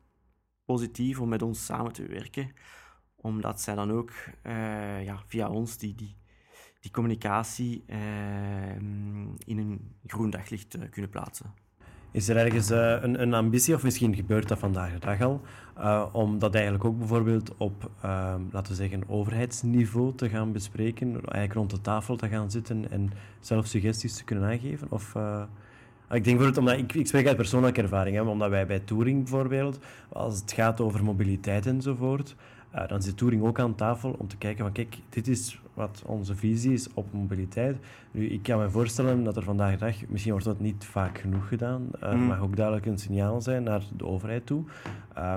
positief 0.64 1.20
om 1.20 1.28
met 1.28 1.42
ons 1.42 1.64
samen 1.64 1.92
te 1.92 2.06
werken, 2.06 2.52
omdat 3.16 3.60
zij 3.60 3.74
dan 3.74 3.90
ook 3.90 4.12
eh, 4.42 5.04
ja, 5.04 5.22
via 5.26 5.48
ons 5.48 5.78
die, 5.78 5.94
die, 5.94 6.16
die 6.80 6.90
communicatie 6.90 7.84
in 9.44 9.58
een 9.58 9.96
groen 10.06 10.30
daglicht 10.30 10.78
kunnen 10.90 11.10
plaatsen. 11.10 11.54
Is 12.12 12.28
er 12.28 12.36
ergens 12.36 12.70
uh, 12.70 12.96
een, 13.00 13.22
een, 13.22 13.34
ambitie, 13.34 13.74
of 13.74 13.82
misschien 13.82 14.14
gebeurt 14.14 14.48
dat 14.48 14.58
vandaag 14.58 14.92
de 14.92 14.98
dag 14.98 15.20
al, 15.20 15.40
uh, 15.78 16.06
om 16.12 16.38
dat 16.38 16.54
eigenlijk 16.54 16.84
ook 16.84 16.98
bijvoorbeeld 16.98 17.54
op, 17.56 17.90
uh, 18.04 18.34
laten 18.50 18.72
we 18.72 18.78
zeggen, 18.78 19.02
overheidsniveau 19.06 20.14
te 20.14 20.28
gaan 20.28 20.52
bespreken, 20.52 21.08
eigenlijk 21.08 21.52
rond 21.52 21.70
de 21.70 21.80
tafel 21.80 22.16
te 22.16 22.28
gaan 22.28 22.50
zitten 22.50 22.90
en 22.90 23.10
zelf 23.40 23.66
suggesties 23.66 24.16
te 24.16 24.24
kunnen 24.24 24.50
aangeven? 24.50 24.86
Of, 24.90 25.14
uh, 25.16 25.42
ik 26.10 26.24
denk 26.24 26.38
bijvoorbeeld, 26.38 26.58
omdat 26.58 26.78
ik, 26.78 26.94
ik 26.94 27.06
spreek 27.06 27.26
uit 27.26 27.36
persoonlijke 27.36 27.82
ervaring, 27.82 28.16
hè, 28.16 28.22
omdat 28.22 28.50
wij 28.50 28.66
bij 28.66 28.80
Touring 28.80 29.18
bijvoorbeeld, 29.22 29.78
als 30.08 30.40
het 30.40 30.52
gaat 30.52 30.80
over 30.80 31.04
mobiliteit 31.04 31.66
enzovoort, 31.66 32.34
uh, 32.74 32.88
dan 32.88 33.02
zit 33.02 33.16
Touring 33.16 33.42
ook 33.42 33.58
aan 33.58 33.74
tafel 33.74 34.14
om 34.18 34.28
te 34.28 34.36
kijken 34.36 34.64
van 34.64 34.72
kijk, 34.72 34.98
dit 35.08 35.28
is 35.28 35.60
wat 35.74 36.02
onze 36.06 36.34
visie 36.34 36.72
is 36.72 36.88
op 36.94 37.12
mobiliteit. 37.12 37.76
Nu, 38.10 38.26
ik 38.26 38.42
kan 38.42 38.58
me 38.58 38.70
voorstellen 38.70 39.24
dat 39.24 39.36
er 39.36 39.42
vandaag 39.42 39.72
de 39.72 39.84
dag, 39.84 39.94
misschien 40.08 40.32
wordt 40.32 40.46
dat 40.46 40.60
niet 40.60 40.84
vaak 40.84 41.18
genoeg 41.18 41.48
gedaan, 41.48 41.88
uh, 42.02 42.12
mm. 42.12 42.20
mag 42.20 42.40
ook 42.40 42.56
duidelijk 42.56 42.86
een 42.86 42.98
signaal 42.98 43.40
zijn 43.40 43.62
naar 43.62 43.82
de 43.96 44.06
overheid 44.06 44.46
toe, 44.46 44.64
uh, 45.18 45.34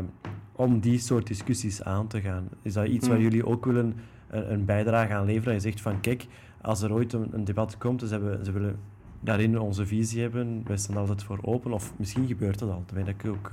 om 0.52 0.80
die 0.80 1.00
soort 1.00 1.28
discussies 1.28 1.84
aan 1.84 2.08
te 2.08 2.22
gaan. 2.22 2.50
Is 2.62 2.74
dat 2.74 2.88
iets 2.88 3.06
mm. 3.06 3.14
waar 3.14 3.22
jullie 3.22 3.46
ook 3.46 3.66
willen 3.66 3.96
een, 4.30 4.54
een, 4.54 4.66
bijdrage 4.66 5.14
aan 5.14 5.26
leveren? 5.26 5.54
Je 5.54 5.60
zegt 5.60 5.82
van 5.82 6.00
kijk, 6.00 6.28
als 6.62 6.82
er 6.82 6.94
ooit 6.94 7.14
een, 7.14 7.28
een 7.32 7.44
debat 7.44 7.78
komt, 7.78 8.00
dus 8.00 8.10
ze, 8.10 8.40
ze 8.44 8.52
willen 8.52 8.80
daarin 9.20 9.60
onze 9.60 9.86
visie 9.86 10.22
hebben, 10.22 10.64
wij 10.68 10.78
staan 10.78 10.98
altijd 10.98 11.24
voor 11.24 11.40
open, 11.42 11.72
of 11.72 11.94
misschien 11.98 12.28
gebeurt 12.28 12.60
dat 12.60 12.70
al, 12.70 12.84
terwijl 12.86 13.08
ik 13.08 13.26
ook... 13.26 13.50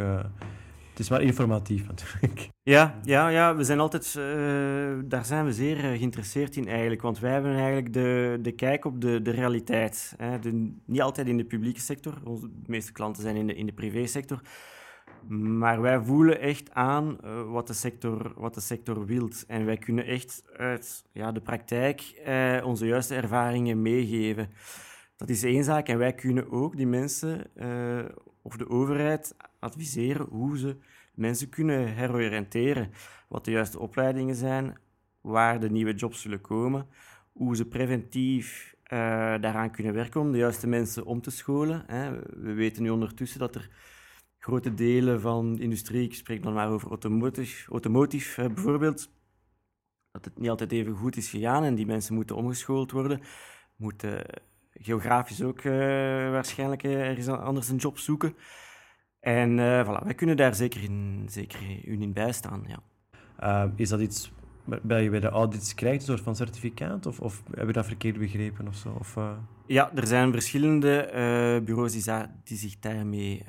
Is 1.00 1.10
maar 1.10 1.22
informatief 1.22 1.86
natuurlijk. 1.86 2.48
Ja, 2.62 3.00
ja, 3.02 3.28
ja 3.28 3.56
we 3.56 3.64
zijn 3.64 3.80
altijd, 3.80 4.14
uh, 4.18 4.24
daar 5.04 5.24
zijn 5.24 5.44
we 5.44 5.52
zeer 5.52 5.76
uh, 5.76 5.82
geïnteresseerd 5.82 6.56
in 6.56 6.68
eigenlijk. 6.68 7.02
Want 7.02 7.18
wij 7.18 7.32
hebben 7.32 7.54
eigenlijk 7.54 7.92
de, 7.92 8.38
de 8.42 8.52
kijk 8.52 8.84
op 8.84 9.00
de, 9.00 9.22
de 9.22 9.30
realiteit. 9.30 10.14
Hè. 10.16 10.38
De, 10.38 10.74
niet 10.84 11.00
altijd 11.00 11.26
in 11.26 11.36
de 11.36 11.44
publieke 11.44 11.80
sector, 11.80 12.14
onze 12.24 12.46
de 12.46 12.70
meeste 12.70 12.92
klanten 12.92 13.22
zijn 13.22 13.36
in 13.36 13.46
de, 13.46 13.54
in 13.54 13.66
de 13.66 13.72
privésector. 13.72 14.40
Maar 15.28 15.80
wij 15.80 16.00
voelen 16.00 16.40
echt 16.40 16.70
aan 16.72 17.18
uh, 17.24 17.42
wat, 17.50 17.66
de 17.66 17.72
sector, 17.72 18.32
wat 18.36 18.54
de 18.54 18.60
sector 18.60 19.06
wilt. 19.06 19.44
En 19.46 19.64
wij 19.64 19.76
kunnen 19.76 20.06
echt 20.06 20.42
uit 20.56 21.04
ja, 21.12 21.32
de 21.32 21.40
praktijk 21.40 22.22
onze 22.64 22.86
juiste 22.86 23.14
ervaringen 23.14 23.82
meegeven. 23.82 24.48
Dat 25.20 25.28
is 25.28 25.42
één 25.42 25.64
zaak. 25.64 25.88
En 25.88 25.98
wij 25.98 26.14
kunnen 26.14 26.50
ook 26.50 26.76
die 26.76 26.86
mensen 26.86 27.50
of 28.42 28.56
de 28.56 28.68
overheid 28.68 29.36
adviseren 29.58 30.26
hoe 30.26 30.58
ze 30.58 30.76
mensen 31.14 31.48
kunnen 31.48 31.94
heroriënteren. 31.94 32.90
Wat 33.28 33.44
de 33.44 33.50
juiste 33.50 33.78
opleidingen 33.78 34.34
zijn, 34.34 34.78
waar 35.20 35.60
de 35.60 35.70
nieuwe 35.70 35.94
jobs 35.94 36.20
zullen 36.20 36.40
komen, 36.40 36.86
hoe 37.32 37.56
ze 37.56 37.66
preventief 37.66 38.74
uh, 38.84 38.98
daaraan 39.40 39.70
kunnen 39.70 39.94
werken 39.94 40.20
om 40.20 40.32
de 40.32 40.38
juiste 40.38 40.66
mensen 40.66 41.04
om 41.04 41.20
te 41.20 41.30
scholen. 41.30 41.84
Hè. 41.86 42.18
We 42.20 42.52
weten 42.52 42.82
nu 42.82 42.90
ondertussen 42.90 43.38
dat 43.38 43.54
er 43.54 43.70
grote 44.38 44.74
delen 44.74 45.20
van 45.20 45.54
de 45.54 45.62
industrie, 45.62 46.04
ik 46.04 46.14
spreek 46.14 46.42
dan 46.42 46.52
maar 46.52 46.70
over 46.70 46.88
automotive, 46.88 47.70
automotive 47.70 48.48
bijvoorbeeld, 48.48 49.12
dat 50.10 50.24
het 50.24 50.38
niet 50.38 50.50
altijd 50.50 50.72
even 50.72 50.94
goed 50.94 51.16
is 51.16 51.30
gegaan 51.30 51.64
en 51.64 51.74
die 51.74 51.86
mensen 51.86 52.14
moeten 52.14 52.36
omgeschoold 52.36 52.90
worden, 52.90 53.20
moeten 53.76 54.24
geografisch 54.82 55.42
ook 55.42 55.62
uh, 55.62 55.72
waarschijnlijk 56.30 56.82
ergens 56.82 57.28
anders 57.28 57.68
een 57.68 57.76
job 57.76 57.98
zoeken. 57.98 58.34
En 59.20 59.58
uh, 59.58 59.84
voilà, 59.84 60.04
wij 60.04 60.14
kunnen 60.14 60.36
daar 60.36 60.54
zeker 60.54 60.82
in, 60.82 61.26
zeker 61.30 61.60
u 61.84 62.00
in 62.00 62.12
bijstaan. 62.12 62.64
Ja. 62.66 62.82
Uh, 63.42 63.72
is 63.76 63.88
dat 63.88 64.00
iets 64.00 64.32
bij 64.82 65.02
je 65.02 65.10
bij 65.10 65.20
de 65.20 65.28
audits 65.28 65.74
krijgt, 65.74 66.00
een 66.00 66.06
soort 66.06 66.20
van 66.20 66.36
certificaat? 66.36 67.06
Of, 67.06 67.20
of 67.20 67.42
heb 67.54 67.66
je 67.66 67.72
dat 67.72 67.86
verkeerd 67.86 68.18
begrepen 68.18 68.68
of 68.68 68.74
zo? 68.74 68.96
Of, 68.98 69.16
uh... 69.16 69.30
Ja, 69.66 69.90
er 69.94 70.06
zijn 70.06 70.32
verschillende 70.32 71.10
bureaus 71.64 71.92
die, 71.92 72.12
die, 72.44 72.58
zich 72.58 72.78
daarmee 72.78 73.44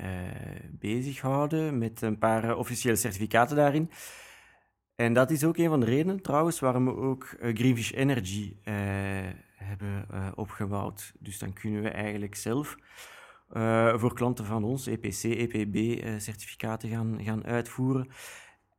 bezighouden, 0.70 1.78
met 1.78 2.02
een 2.02 2.18
paar 2.18 2.56
officiële 2.56 2.96
certificaten 2.96 3.56
daarin. 3.56 3.90
En 4.94 5.12
dat 5.12 5.30
is 5.30 5.44
ook 5.44 5.56
een 5.56 5.68
van 5.68 5.80
de 5.80 5.86
redenen 5.86 6.22
trouwens 6.22 6.60
waarom 6.60 6.84
we 6.84 6.96
ook 6.96 7.36
Greenfish 7.40 7.92
Energy 7.92 8.56
hebben 9.78 10.34
opgebouwd. 10.34 11.12
Dus 11.18 11.38
dan 11.38 11.52
kunnen 11.52 11.82
we 11.82 11.88
eigenlijk 11.88 12.34
zelf 12.34 12.76
uh, 13.52 13.98
voor 13.98 14.14
klanten 14.14 14.44
van 14.44 14.64
ons 14.64 14.86
EPC, 14.86 15.22
EPB-certificaten 15.22 16.88
eh, 16.88 16.94
gaan, 16.94 17.18
gaan 17.22 17.44
uitvoeren. 17.44 18.08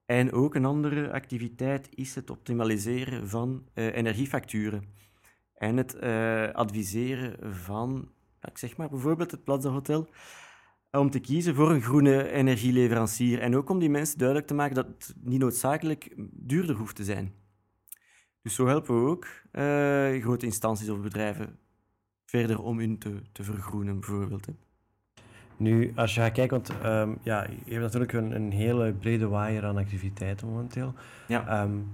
En 0.06 0.32
ook 0.32 0.56
een 0.56 0.66
andere 0.66 1.12
activiteit 1.12 1.90
is 1.96 2.16
het 2.16 2.30
optimaliseren 2.30 3.30
van 3.30 3.64
energiefacturen. 3.74 4.84
En 5.54 5.78
het 5.78 6.02
adviseren 6.54 7.54
van, 7.56 8.10
ik 8.42 8.58
zeg 8.58 8.78
maar 8.78 8.90
bijvoorbeeld 8.90 9.32
het 9.32 9.44
Plaza 9.44 9.70
Hotel, 9.70 10.10
om 10.92 11.10
te 11.10 11.20
kiezen 11.20 11.56
voor 11.56 11.72
een 11.72 11.82
groene 11.82 12.32
energieleverancier. 12.32 13.40
En 13.40 13.56
ook 13.56 13.70
om 13.70 13.80
die 13.80 13.90
mensen 13.90 14.18
duidelijk 14.18 14.48
te 14.48 14.54
maken 14.54 14.76
dat 14.76 14.88
het 14.88 15.16
niet 15.22 15.40
noodzakelijk 15.40 16.14
duurder 16.32 16.76
hoeft 16.76 16.96
te 16.96 17.04
zijn. 17.04 17.34
Dus 18.44 18.56
zo 18.56 18.68
helpen 18.68 19.04
we 19.04 19.10
ook 19.10 19.28
grote 20.22 20.46
instanties 20.46 20.90
of 20.90 21.02
bedrijven 21.02 21.58
verder 22.26 22.62
om 22.62 22.80
hun 22.80 22.98
te, 22.98 23.22
te 23.32 23.44
vergroenen, 23.44 24.00
bijvoorbeeld. 24.00 24.48
Nu, 25.58 25.92
als 25.96 26.16
je 26.16 26.22
gaat 26.22 26.32
kijken, 26.32 26.62
want 26.62 26.86
um, 26.86 27.18
ja, 27.24 27.48
je 27.66 27.72
hebt 27.72 27.84
natuurlijk 27.84 28.14
een, 28.14 28.36
een, 28.36 28.52
hele 28.52 28.94
brede 28.94 29.28
waaier 29.28 29.66
aan 29.66 29.78
activiteiten 29.78 30.48
momenteel. 30.48 30.94
Ja. 31.28 31.64
Um, 31.64 31.92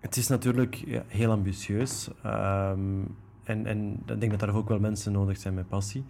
het 0.00 0.16
is 0.16 0.28
natuurlijk 0.28 0.74
ja, 0.74 1.02
heel 1.06 1.30
ambitieus. 1.30 2.08
Um, 2.26 3.16
en, 3.44 3.66
en 3.66 4.02
ik 4.06 4.20
denk 4.20 4.38
dat 4.38 4.42
er 4.42 4.56
ook 4.56 4.68
wel 4.68 4.80
mensen 4.80 5.12
nodig 5.12 5.38
zijn 5.38 5.54
met 5.54 5.68
passie. 5.68 6.04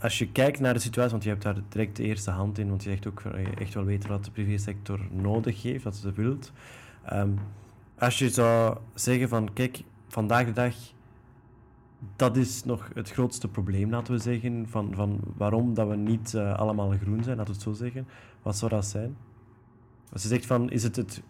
als 0.00 0.18
je 0.18 0.32
kijkt 0.32 0.60
naar 0.60 0.74
de 0.74 0.80
situatie, 0.80 1.10
want 1.10 1.22
je 1.22 1.28
hebt 1.28 1.42
daar 1.42 1.56
direct 1.68 1.96
de 1.96 2.02
eerste 2.02 2.30
hand 2.30 2.58
in, 2.58 2.68
want 2.68 2.82
je 2.82 2.90
zegt 2.90 3.06
ook 3.06 3.22
echt 3.58 3.74
wel 3.74 3.84
weten 3.84 4.08
wat 4.08 4.24
de 4.24 4.30
privésector 4.30 5.00
nodig 5.10 5.62
heeft, 5.62 5.84
wat 5.84 5.96
ze 5.96 6.12
wilt. 6.12 6.52
Als 7.98 8.18
je 8.18 8.30
zou 8.30 8.76
zeggen 8.94 9.28
van, 9.28 9.52
kijk, 9.52 9.82
vandaag 10.08 10.46
de 10.46 10.52
dag 10.52 10.74
dat 12.16 12.36
is 12.36 12.64
nog 12.64 12.90
het 12.94 13.10
grootste 13.10 13.48
probleem, 13.48 13.90
laten 13.90 14.14
we 14.14 14.20
zeggen, 14.20 14.66
van, 14.68 14.92
van 14.94 15.20
waarom 15.36 15.74
dat 15.74 15.88
we 15.88 15.96
niet 15.96 16.32
uh, 16.32 16.54
allemaal 16.54 16.90
groen 16.90 17.22
zijn, 17.22 17.36
laten 17.36 17.54
we 17.54 17.58
het 17.58 17.68
zo 17.68 17.84
zeggen. 17.84 18.06
Wat 18.42 18.56
zou 18.56 18.70
dat 18.70 18.86
zijn? 18.86 19.16
Als 20.12 20.22
je 20.22 20.28
zegt 20.28 20.46
van, 20.46 20.70
is 20.70 20.82
het, 20.82 20.96
het, 20.96 21.22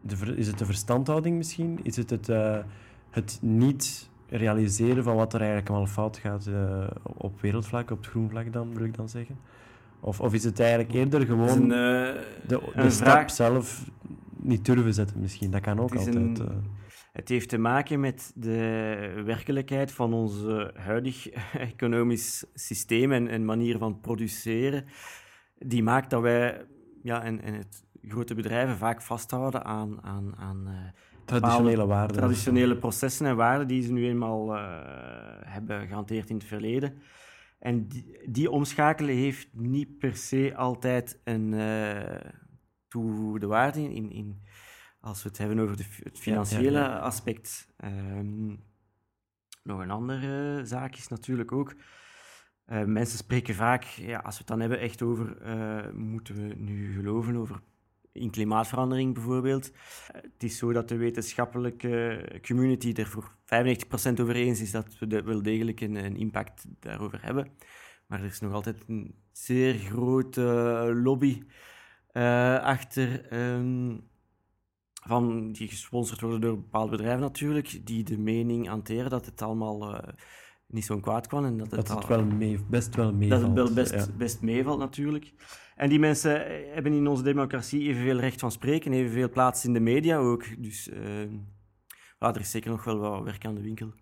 de, 0.00 0.36
is 0.36 0.46
het 0.46 0.58
de 0.58 0.64
verstandhouding 0.64 1.36
misschien? 1.36 1.80
Is 1.82 1.96
het 1.96 2.10
het, 2.10 2.28
uh, 2.28 2.58
het 3.10 3.38
niet 3.42 4.08
realiseren 4.28 5.02
van 5.02 5.16
wat 5.16 5.32
er 5.32 5.40
eigenlijk 5.40 5.68
allemaal 5.68 5.86
fout 5.86 6.18
gaat 6.18 6.46
uh, 6.46 6.86
op 7.02 7.40
wereldvlak, 7.40 7.90
op 7.90 7.98
het 7.98 8.06
groenvlak 8.06 8.52
dan, 8.52 8.74
wil 8.74 8.84
ik 8.84 8.96
dan 8.96 9.08
zeggen? 9.08 9.38
Of, 10.00 10.20
of 10.20 10.34
is 10.34 10.44
het 10.44 10.60
eigenlijk 10.60 10.92
eerder 10.92 11.26
gewoon 11.26 11.60
een, 11.60 11.68
de, 12.46 12.60
de 12.74 12.90
stap 12.90 13.28
zelf 13.28 13.90
niet 14.50 14.64
durven 14.64 14.94
zetten 14.94 15.20
misschien? 15.20 15.50
Dat 15.50 15.60
kan 15.60 15.80
ook 15.80 15.94
altijd. 15.94 16.16
Een 16.16 16.78
het 17.12 17.28
heeft 17.28 17.48
te 17.48 17.58
maken 17.58 18.00
met 18.00 18.32
de 18.34 19.22
werkelijkheid 19.24 19.92
van 19.92 20.12
ons 20.12 20.34
huidig 20.74 21.28
economisch 21.72 22.44
systeem 22.54 23.12
en, 23.12 23.28
en 23.28 23.44
manier 23.44 23.78
van 23.78 24.00
produceren. 24.00 24.84
Die 25.58 25.82
maakt 25.82 26.10
dat 26.10 26.22
wij 26.22 26.66
ja, 27.02 27.22
en, 27.22 27.42
en 27.42 27.54
het 27.54 27.84
grote 28.02 28.34
bedrijven 28.34 28.76
vaak 28.76 29.02
vasthouden 29.02 29.64
aan, 29.64 30.02
aan, 30.02 30.36
aan 30.36 30.64
uh, 30.68 30.74
traditionele 31.24 31.86
waarden. 31.86 32.16
Traditionele 32.16 32.76
processen 32.76 33.26
en 33.26 33.36
waarden 33.36 33.68
die 33.68 33.82
ze 33.82 33.92
nu 33.92 34.06
eenmaal 34.06 34.56
uh, 34.56 34.62
hebben 35.44 35.86
gehanteerd 35.86 36.28
in 36.28 36.36
het 36.36 36.44
verleden. 36.44 36.94
En 37.58 37.88
die, 37.88 38.18
die, 38.26 38.50
omschakelen 38.50 39.14
heeft 39.14 39.48
niet 39.52 39.98
per 39.98 40.16
se 40.16 40.52
altijd 40.56 41.20
een 41.24 41.52
uh, 41.52 42.00
toegevoegde 42.90 43.46
waarde 43.46 43.94
in, 43.94 44.10
in, 44.10 44.42
als 45.00 45.22
we 45.22 45.28
het 45.28 45.38
hebben 45.38 45.58
over 45.58 45.76
de, 45.76 45.84
het 46.02 46.18
financiële 46.18 46.98
aspect. 46.98 47.68
Um, 47.84 48.68
nog 49.62 49.80
een 49.80 49.90
andere 49.90 50.60
zaak 50.64 50.96
is 50.96 51.08
natuurlijk 51.08 51.52
ook. 51.52 51.74
Uh, 52.66 52.84
mensen 52.84 53.18
spreken 53.18 53.54
vaak, 53.54 53.84
ja, 53.84 54.18
als 54.18 54.34
we 54.34 54.38
het 54.38 54.48
dan 54.48 54.60
hebben 54.60 54.80
echt 54.80 55.02
over, 55.02 55.36
uh, 55.46 55.92
moeten 55.92 56.34
we 56.34 56.54
nu 56.54 56.94
geloven 56.94 57.36
over 57.36 57.60
in 58.12 58.30
klimaatverandering 58.30 59.14
bijvoorbeeld. 59.14 59.70
Uh, 59.70 60.22
het 60.22 60.42
is 60.42 60.58
zo 60.58 60.72
dat 60.72 60.88
de 60.88 60.96
wetenschappelijke 60.96 62.24
community 62.42 62.92
er 62.96 63.06
voor 63.06 63.34
95% 63.44 64.20
over 64.20 64.36
eens 64.36 64.60
is 64.60 64.70
dat 64.70 64.98
we 64.98 65.06
de, 65.06 65.22
wel 65.22 65.42
degelijk 65.42 65.80
een, 65.80 66.04
een, 66.04 66.16
impact 66.16 66.64
daarover 66.80 67.22
hebben. 67.22 67.48
Maar 68.06 68.18
er 68.18 68.24
is 68.24 68.40
nog 68.40 68.52
altijd 68.52 68.84
een 68.86 69.14
zeer 69.32 69.74
grote 69.74 70.42
lobby 71.02 71.42
achter 72.62 73.32
um, 73.54 74.08
van, 75.02 75.52
die 75.52 75.68
gesponsord 75.68 76.20
worden 76.20 76.40
door 76.40 76.56
bepaalde 76.56 76.90
bedrijven 76.90 77.20
natuurlijk, 77.20 77.80
die 77.84 78.04
de 78.04 78.18
mening 78.18 78.68
hanteren 78.68 79.10
dat 79.10 79.26
het 79.26 79.42
allemaal 79.42 79.94
uh, 79.94 79.98
niet 80.66 80.84
zo'n 80.84 81.00
kwaad 81.00 81.26
kwam. 81.26 81.44
En 81.44 81.56
dat 81.56 81.70
het, 81.70 81.86
dat 81.86 81.98
het 81.98 82.06
wel 82.06 82.24
mee, 82.24 82.58
best 82.70 82.94
wel 82.94 83.12
meevalt. 83.12 83.40
Dat 83.40 83.50
het 83.50 83.58
wel 83.58 83.74
best, 83.74 83.92
ja. 83.92 84.06
best 84.16 84.40
meevalt 84.40 84.78
natuurlijk. 84.78 85.32
En 85.76 85.88
die 85.88 85.98
mensen 85.98 86.32
hebben 86.72 86.92
in 86.92 87.06
onze 87.06 87.22
democratie 87.22 87.88
evenveel 87.88 88.18
recht 88.18 88.40
van 88.40 88.50
spreken, 88.50 88.92
evenveel 88.92 89.30
plaats 89.30 89.64
in 89.64 89.72
de 89.72 89.80
media 89.80 90.16
ook. 90.16 90.62
Dus 90.62 90.88
uh, 90.88 91.20
er 92.18 92.40
is 92.40 92.50
zeker 92.50 92.70
nog 92.70 92.84
wel 92.84 92.98
wat 92.98 93.22
werk 93.22 93.46
aan 93.46 93.54
de 93.54 93.62
winkel. 93.62 93.92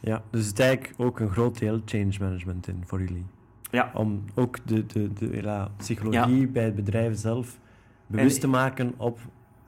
Ja, 0.00 0.24
dus 0.30 0.46
het 0.46 0.58
is 0.58 0.64
eigenlijk 0.64 1.00
ook 1.00 1.20
een 1.20 1.30
groot 1.30 1.58
deel 1.58 1.80
change 1.84 2.16
management 2.20 2.68
in 2.68 2.82
voor 2.86 3.00
jullie. 3.00 3.26
Ja. 3.70 3.90
Om 3.94 4.24
ook 4.34 4.66
de, 4.66 4.86
de, 4.86 5.12
de 5.12 5.40
ja, 5.42 5.70
psychologie 5.76 6.46
bij 6.46 6.64
het 6.64 6.74
bedrijf 6.74 7.18
zelf 7.18 7.58
bewust 8.06 8.34
En- 8.34 8.40
te 8.40 8.48
maken 8.48 8.94
op 8.96 9.18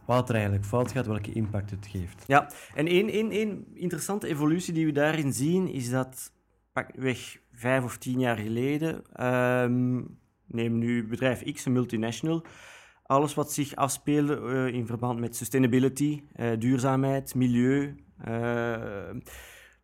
wat 0.04 0.28
er 0.28 0.34
eigenlijk 0.34 0.64
fout 0.64 0.92
gaat, 0.92 1.06
welke 1.06 1.32
impact 1.32 1.70
het 1.70 1.86
geeft. 1.86 2.24
Ja, 2.26 2.50
en 2.74 2.86
één, 2.86 3.08
één, 3.08 3.30
één 3.30 3.64
interessante 3.74 4.26
evolutie 4.26 4.72
die 4.72 4.86
we 4.86 4.92
daarin 4.92 5.32
zien, 5.32 5.68
is 5.68 5.90
dat 5.90 6.32
pakweg 6.72 7.38
vijf 7.52 7.84
of 7.84 7.96
tien 7.96 8.20
jaar 8.20 8.36
geleden, 8.36 9.02
ehm, 9.12 10.00
neem 10.46 10.78
nu 10.78 11.06
bedrijf 11.06 11.52
X, 11.52 11.64
een 11.64 11.72
multinational, 11.72 12.44
alles 13.02 13.34
wat 13.34 13.52
zich 13.52 13.74
afspeelde 13.74 14.40
eh, 14.40 14.74
in 14.74 14.86
verband 14.86 15.20
met 15.20 15.36
sustainability, 15.36 16.22
eh, 16.32 16.50
duurzaamheid, 16.58 17.34
milieu, 17.34 18.04
eh, 18.18 19.10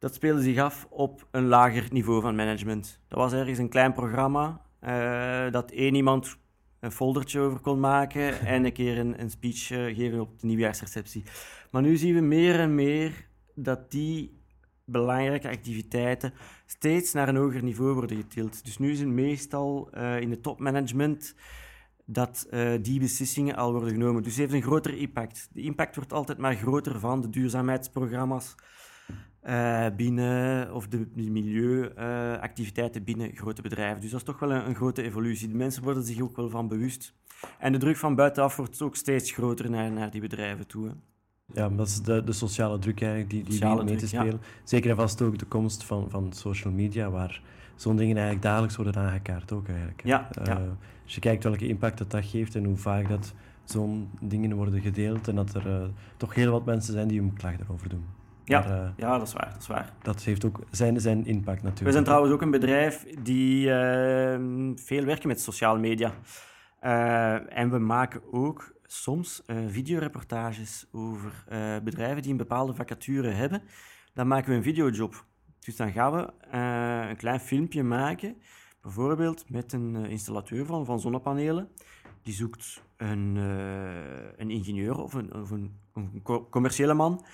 dat 0.04 0.14
speelde 0.14 0.42
zich 0.42 0.58
af 0.58 0.86
op 0.90 1.26
een 1.30 1.46
lager 1.46 1.86
niveau 1.90 2.20
van 2.20 2.34
management. 2.34 3.00
Dat 3.08 3.18
was 3.18 3.32
ergens 3.32 3.58
een 3.58 3.68
klein 3.68 3.92
programma 3.92 4.60
eh, 4.80 5.50
dat 5.50 5.70
één 5.70 5.94
iemand 5.94 6.36
een 6.80 6.92
foldertje 6.92 7.40
over 7.40 7.58
kon 7.58 7.80
maken 7.80 8.40
en 8.54 8.64
een 8.64 8.72
keer 8.72 8.98
een, 8.98 9.20
een 9.20 9.30
speech 9.30 9.70
eh, 9.70 9.96
geven 9.96 10.20
op 10.20 10.40
de 10.40 10.46
nieuwjaarsreceptie. 10.46 11.24
Maar 11.70 11.82
nu 11.82 11.96
zien 11.96 12.14
we 12.14 12.20
meer 12.20 12.60
en 12.60 12.74
meer 12.74 13.28
dat 13.54 13.90
die 13.90 14.42
belangrijke 14.84 15.48
activiteiten 15.48 16.32
steeds 16.66 17.12
naar 17.12 17.28
een 17.28 17.36
hoger 17.36 17.62
niveau 17.62 17.94
worden 17.94 18.16
getild. 18.16 18.64
Dus 18.64 18.78
nu 18.78 18.90
is 18.90 19.00
het 19.00 19.08
meestal 19.08 19.88
eh, 19.90 20.20
in 20.20 20.30
het 20.30 20.42
topmanagement 20.42 21.34
dat 22.06 22.48
die 22.80 23.00
beslissingen 23.00 23.56
al 23.56 23.72
worden 23.72 23.90
genomen. 23.90 24.22
Dus 24.22 24.32
het 24.32 24.40
heeft 24.40 24.52
een 24.52 24.70
grotere 24.70 24.96
impact. 24.96 25.48
De 25.52 25.60
impact 25.60 25.96
wordt 25.96 26.12
altijd 26.12 26.38
maar 26.38 26.54
groter 26.54 27.00
van 27.00 27.20
de 27.20 27.30
duurzaamheidsprogramma's 27.30 28.54
eh, 29.44 29.86
binnen, 29.96 30.74
of 30.74 30.88
de, 30.88 31.08
de 31.14 31.30
milieuactiviteiten 31.30 33.04
binnen 33.04 33.36
grote 33.36 33.62
bedrijven. 33.62 34.00
Dus 34.00 34.10
dat 34.10 34.20
is 34.20 34.26
toch 34.26 34.38
wel 34.38 34.52
een, 34.52 34.68
een 34.68 34.74
grote 34.74 35.02
evolutie. 35.02 35.48
De 35.48 35.54
mensen 35.54 35.82
worden 35.82 36.04
zich 36.04 36.20
ook 36.20 36.36
wel 36.36 36.48
van 36.48 36.68
bewust. 36.68 37.14
En 37.58 37.72
de 37.72 37.78
druk 37.78 37.96
van 37.96 38.14
buitenaf 38.14 38.56
wordt 38.56 38.82
ook 38.82 38.96
steeds 38.96 39.32
groter 39.32 39.70
naar, 39.70 39.92
naar 39.92 40.10
die 40.10 40.20
bedrijven 40.20 40.66
toe. 40.66 40.86
hè. 40.86 40.92
Ja, 41.52 41.68
dat 41.68 41.86
is 41.86 42.02
de, 42.02 42.24
de 42.24 42.32
sociale 42.32 42.78
druk 42.78 43.00
eigenlijk 43.00 43.30
die, 43.30 43.42
die 43.42 43.84
mee 43.84 43.96
te 43.96 44.08
ja. 44.10 44.20
spelen. 44.22 44.40
Zeker 44.64 44.90
en 44.90 44.96
vast 44.96 45.22
ook 45.22 45.38
de 45.38 45.46
komst 45.46 45.84
van, 45.84 46.10
van 46.10 46.32
social 46.32 46.72
media, 46.72 47.10
waar 47.10 47.42
zo'n 47.74 47.96
dingen 47.96 48.16
eigenlijk 48.16 48.46
dagelijks 48.46 48.76
worden 48.76 48.96
aangekaart 48.96 49.52
ook 49.52 49.68
eigenlijk. 49.68 50.02
Ja, 50.04 50.28
Eh, 50.32 50.46
ja. 50.46 50.60
Als 51.04 51.14
je 51.14 51.20
kijkt 51.20 51.44
welke 51.44 51.68
impact 51.68 51.98
dat, 51.98 52.10
dat 52.10 52.24
geeft 52.24 52.54
en 52.54 52.64
hoe 52.64 52.76
vaak 52.76 53.08
dat 53.08 53.34
zo'n 53.64 54.10
dingen 54.20 54.56
worden 54.56 54.80
gedeeld 54.80 55.28
en 55.28 55.34
dat 55.34 55.54
er 55.54 55.68
eh, 55.68 55.88
toch 56.16 56.34
heel 56.34 56.50
wat 56.50 56.64
mensen 56.64 56.92
zijn 56.92 57.08
die 57.08 57.20
hun 57.20 57.32
klacht 57.32 57.60
erover 57.60 57.88
doen. 57.88 58.04
Ja. 58.44 58.60
Maar, 58.60 58.82
eh, 58.84 58.88
Ja, 58.96 59.18
dat 59.18 59.26
is 59.26 59.32
waar. 59.32 59.50
Dat 59.52 59.60
is 59.60 59.66
waar. 59.66 59.92
dat 60.02 60.22
heeft 60.22 60.44
ook 60.44 60.60
zijn, 60.70 61.00
zijn 61.00 61.26
impact 61.26 61.56
natuurlijk. 61.62 61.84
We 61.86 61.92
zijn 61.92 62.04
trouwens 62.04 62.32
ook 62.32 62.42
een 62.42 62.50
bedrijf 62.50 63.06
die 63.22 63.70
eh, 63.70 64.40
veel 64.74 65.04
werken 65.04 65.28
met 65.28 65.40
sociale 65.40 65.78
media. 65.78 66.12
Eh, 66.80 67.58
en 67.58 67.70
we 67.70 67.78
maken 67.78 68.20
ook 68.32 68.72
soms 68.86 69.42
eh, 69.46 69.56
videoreportages 69.68 70.86
over 70.92 71.44
bedrijven 71.84 72.22
die 72.22 72.30
een 72.30 72.36
bepaalde 72.36 72.74
vacature 72.74 73.28
hebben. 73.30 73.62
Dan 74.14 74.26
maken 74.26 74.50
we 74.50 74.56
een 74.56 74.62
videojob. 74.62 75.24
Dus 75.60 75.76
dan 75.76 75.92
gaan 75.92 76.12
we 76.12 76.32
een 77.08 77.16
klein 77.16 77.40
filmpje 77.40 77.82
maken, 77.82 78.36
bijvoorbeeld 78.82 79.50
met 79.50 79.72
een 79.72 79.94
installateur 80.06 80.66
van, 80.66 80.84
van 80.84 81.00
zonnepanelen. 81.00 81.68
Die 82.22 82.34
zoekt 82.34 82.82
een, 82.96 83.36
een 84.36 84.50
ingenieur 84.50 84.98
of 84.98 85.14
een, 85.14 85.34
of 85.34 85.50
een, 85.50 85.78
een 85.94 86.20
co- 86.22 86.48
commerciële 86.50 86.94
man. 86.94 87.24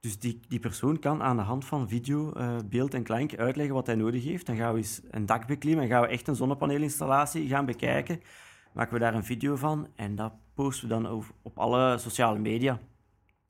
Dus 0.00 0.18
die, 0.18 0.40
die 0.48 0.58
persoon 0.58 0.98
kan 0.98 1.22
aan 1.22 1.36
de 1.36 1.42
hand 1.42 1.64
van 1.64 1.88
video, 1.88 2.32
eh, 2.32 2.56
beeld 2.64 2.94
en 2.94 3.02
klank 3.02 3.36
uitleggen 3.36 3.74
wat 3.74 3.86
hij 3.86 3.94
nodig 3.94 4.24
heeft. 4.24 4.46
Dan 4.46 4.56
gaan 4.56 4.72
we 4.72 4.78
eens 4.78 5.00
een 5.10 5.26
dak 5.26 5.46
beklimmen 5.46 5.84
en 5.84 5.90
gaan 5.90 6.00
we 6.00 6.08
echt 6.08 6.28
een 6.28 6.36
zonnepaneelinstallatie 6.36 7.48
gaan 7.48 7.66
bekijken. 7.66 8.20
Maken 8.72 8.92
we 8.92 8.98
daar 8.98 9.14
een 9.14 9.24
video 9.24 9.56
van 9.56 9.88
en 9.96 10.14
dat 10.14 10.32
posten 10.54 10.88
we 10.88 10.94
dan 10.94 11.06
over, 11.06 11.34
op 11.42 11.58
alle 11.58 11.98
sociale 11.98 12.38
media. 12.38 12.80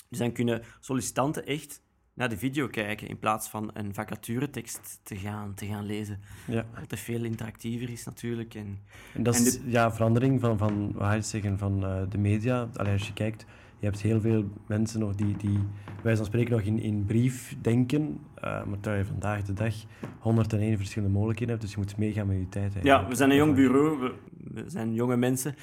Dus 0.09 0.19
dan 0.19 0.33
kunnen 0.33 0.63
sollicitanten 0.81 1.47
echt 1.47 1.83
naar 2.15 2.29
de 2.29 2.39
video 2.39 2.67
kijken 2.67 3.09
in 3.09 3.19
plaats 3.19 3.49
van 3.49 3.71
een 3.75 3.95
vacaturetekst 3.95 5.01
te 5.03 5.17
gaan, 5.17 5.55
te 5.55 5.67
gaan 5.67 5.85
lezen. 5.85 6.21
Ja. 6.47 6.67
Wat 6.89 6.99
veel 6.99 7.25
interactiever 7.25 7.91
is 7.91 8.05
natuurlijk. 8.05 8.55
En, 8.55 8.79
En 9.15 9.23
dat 9.23 9.37
En 9.37 9.47
is 9.47 9.61
ja, 9.65 9.93
verandering 9.93 10.41
van, 10.41 10.59
van, 10.59 10.93
wat 10.93 11.15
je 11.15 11.23
zeggen, 11.23 11.59
van 11.59 11.85
eh, 11.85 12.03
de 12.09 12.19
media. 12.19 12.69
Allee, 12.75 12.93
als 12.93 13.07
je 13.07 13.13
kijkt, 13.13 13.45
je 13.81 13.87
hebt 13.87 14.01
heel 14.01 14.21
veel 14.21 14.45
mensen 14.67 15.01
nog 15.01 15.15
die, 15.15 15.37
die 15.37 15.59
wij 16.03 16.17
van 16.17 16.25
spreken 16.25 16.51
nog 16.53 16.61
in, 16.61 16.79
in 16.79 17.05
brief 17.07 17.57
denken, 17.63 18.21
eh, 18.35 18.43
maar 18.43 18.81
terwijl 18.81 19.03
je 19.03 19.09
vandaag 19.09 19.43
de 19.43 19.53
dag 19.53 19.75
101 20.19 20.77
verschillende 20.77 21.15
mogelijkheden 21.15 21.55
hebt, 21.55 21.67
dus 21.67 21.75
je 21.75 21.81
moet 21.81 21.97
meegaan 21.97 22.27
met 22.27 22.37
je 22.37 22.49
tijd. 22.49 22.73
ja, 22.73 22.79
eigenlijk. 22.79 23.09
we 23.09 23.15
zijn 23.15 23.31
een 23.31 23.37
jong 23.37 23.55
bureau, 23.55 23.99
we, 23.99 24.15
we 24.55 24.65
zijn 24.67 24.95
jonge 24.95 25.17
mensen. 25.17 25.55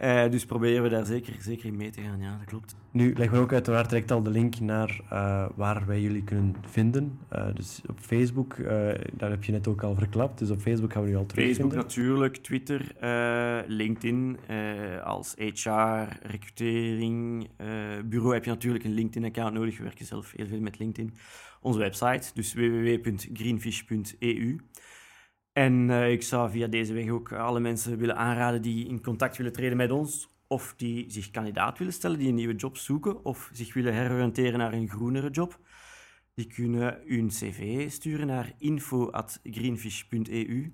Eh, 0.00 0.30
dus 0.30 0.46
proberen 0.46 0.82
we 0.82 0.88
daar 0.88 1.06
zeker, 1.06 1.34
zeker 1.40 1.66
in 1.66 1.76
mee 1.76 1.90
te 1.90 2.00
gaan. 2.00 2.20
Ja, 2.20 2.36
dat 2.38 2.46
klopt. 2.46 2.76
Nu 2.90 3.14
leggen 3.16 3.36
we 3.36 3.42
ook 3.42 3.52
uiteraard 3.52 3.88
direct 3.90 4.10
al 4.10 4.22
de 4.22 4.30
link 4.30 4.60
naar 4.60 5.00
eh, 5.10 5.46
waar 5.54 5.86
wij 5.86 6.00
jullie 6.00 6.24
kunnen 6.24 6.54
vinden. 6.66 7.18
Eh, 7.28 7.46
dus 7.54 7.80
op 7.88 7.98
Facebook, 8.00 8.52
eh, 8.54 8.66
daar 9.12 9.30
heb 9.30 9.44
je 9.44 9.52
net 9.52 9.68
ook 9.68 9.82
al 9.82 9.94
verklapt, 9.94 10.38
dus 10.38 10.50
op 10.50 10.60
Facebook 10.60 10.92
gaan 10.92 11.02
we 11.02 11.08
jullie 11.08 11.22
al 11.24 11.28
Facebook 11.34 11.54
terugvinden. 11.54 11.78
natuurlijk, 11.78 12.36
Twitter, 12.36 12.92
eh, 13.00 13.58
LinkedIn. 13.66 14.38
eh, 14.46 15.02
als 15.04 15.34
HR, 15.38 16.08
recrutering, 16.22 17.48
eh, 17.56 17.66
bureau 18.04 18.34
heb 18.34 18.44
je 18.44 18.50
natuurlijk 18.50 18.84
een 18.84 18.94
LinkedIn-account 18.94 19.54
nodig. 19.54 19.76
We 19.76 19.82
werken 19.82 20.06
zelf 20.06 20.32
heel 20.36 20.46
veel 20.46 20.60
met 20.60 20.78
LinkedIn. 20.78 21.14
Onze 21.60 21.78
website, 21.78 22.30
dus 22.34 22.54
www.greenfish.eu. 22.54 24.56
En 25.52 25.90
eh, 25.90 26.10
ik 26.10 26.22
zou 26.22 26.50
via 26.50 26.66
deze 26.66 26.92
weg 26.92 27.08
ook 27.08 27.32
alle 27.32 27.60
mensen 27.60 27.98
willen 27.98 28.16
aanraden 28.16 28.62
die 28.62 28.88
in 28.88 29.02
contact 29.02 29.36
willen 29.36 29.52
treden 29.52 29.76
met 29.76 29.90
ons, 29.90 30.28
of 30.46 30.74
die 30.76 31.10
zich 31.10 31.30
kandidaat 31.30 31.78
willen 31.78 31.92
stellen, 31.92 32.18
die 32.18 32.28
een 32.28 32.34
nieuwe 32.34 32.54
job 32.54 32.76
zoeken, 32.76 33.24
of 33.24 33.50
zich 33.52 33.74
willen 33.74 33.94
heroriënteren 33.94 34.58
naar 34.58 34.72
een 34.72 34.88
groenere 34.88 35.30
job. 35.30 35.58
Die 36.34 36.46
kunnen 36.46 36.98
hun 37.06 37.28
cv 37.28 37.90
sturen 37.90 38.26
naar 38.26 38.52
info.greenfish.eu. 38.58 40.72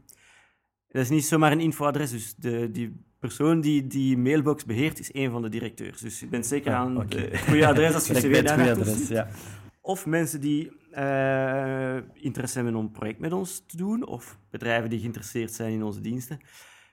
Dat 0.89 1.03
is 1.03 1.09
niet 1.09 1.25
zomaar 1.25 1.53
een 1.53 1.61
infoadres, 1.61 2.11
dus 2.11 2.35
de, 2.35 2.71
die 2.71 3.05
persoon 3.19 3.61
die 3.61 3.87
die 3.87 4.19
mailbox 4.19 4.65
beheert 4.65 4.99
is 4.99 5.15
een 5.15 5.31
van 5.31 5.43
de 5.43 5.49
directeurs. 5.49 6.01
Dus 6.01 6.21
je 6.21 6.27
bent 6.27 6.47
zeker 6.47 6.73
Ah, 6.73 6.79
aan 6.79 6.99
het 6.99 7.39
goede 7.39 7.67
adres 7.67 7.95
als 7.95 8.07
je 8.07 8.15
cv 8.21 8.43
daar 8.43 8.71
adres, 8.71 9.09
ja. 9.09 9.29
Of 9.87 10.07
mensen 10.07 10.41
die 10.41 10.71
eh, 10.91 11.97
interesse 12.13 12.57
hebben 12.59 12.75
om 12.75 12.85
een 12.85 12.91
project 12.91 13.19
met 13.19 13.33
ons 13.33 13.65
te 13.67 13.77
doen, 13.77 14.07
of 14.07 14.39
bedrijven 14.51 14.91
die 14.91 14.99
geïnteresseerd 14.99 15.53
zijn 15.53 15.73
in 15.73 15.83
onze 15.83 16.01
diensten, 16.01 16.39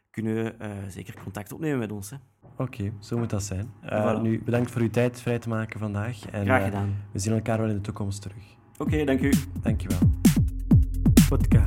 kunnen 0.10 0.60
eh, 0.60 0.70
zeker 0.88 1.14
contact 1.24 1.52
opnemen 1.52 1.80
met 1.80 1.92
ons. 1.92 2.10
Hè. 2.10 2.16
Oké, 2.58 2.92
zo 3.00 3.18
moet 3.18 3.30
dat 3.30 3.44
zijn. 3.44 3.72
Eh, 3.82 4.18
Voilà. 4.18 4.22
Nu, 4.22 4.42
bedankt 4.44 4.72
voor 4.72 4.82
uw 4.82 4.90
tijd 4.90 5.22
vrij 5.22 5.40
te 5.40 5.50
maken 5.50 5.80
vandaag. 5.80 6.30
En, 6.30 6.44
Graag 6.46 6.60
eh, 6.60 6.66
gedaan. 6.66 6.96
we 7.12 7.20
zien 7.20 7.34
elkaar 7.34 7.58
wel 7.60 7.68
in 7.70 7.76
de 7.76 7.82
toekomst 7.82 8.22
terug. 8.22 8.44
Oké, 8.78 9.04
dank 9.04 9.22
u. 9.22 9.32
Dankjewel. 9.62 10.00
Podcast. 11.30 11.63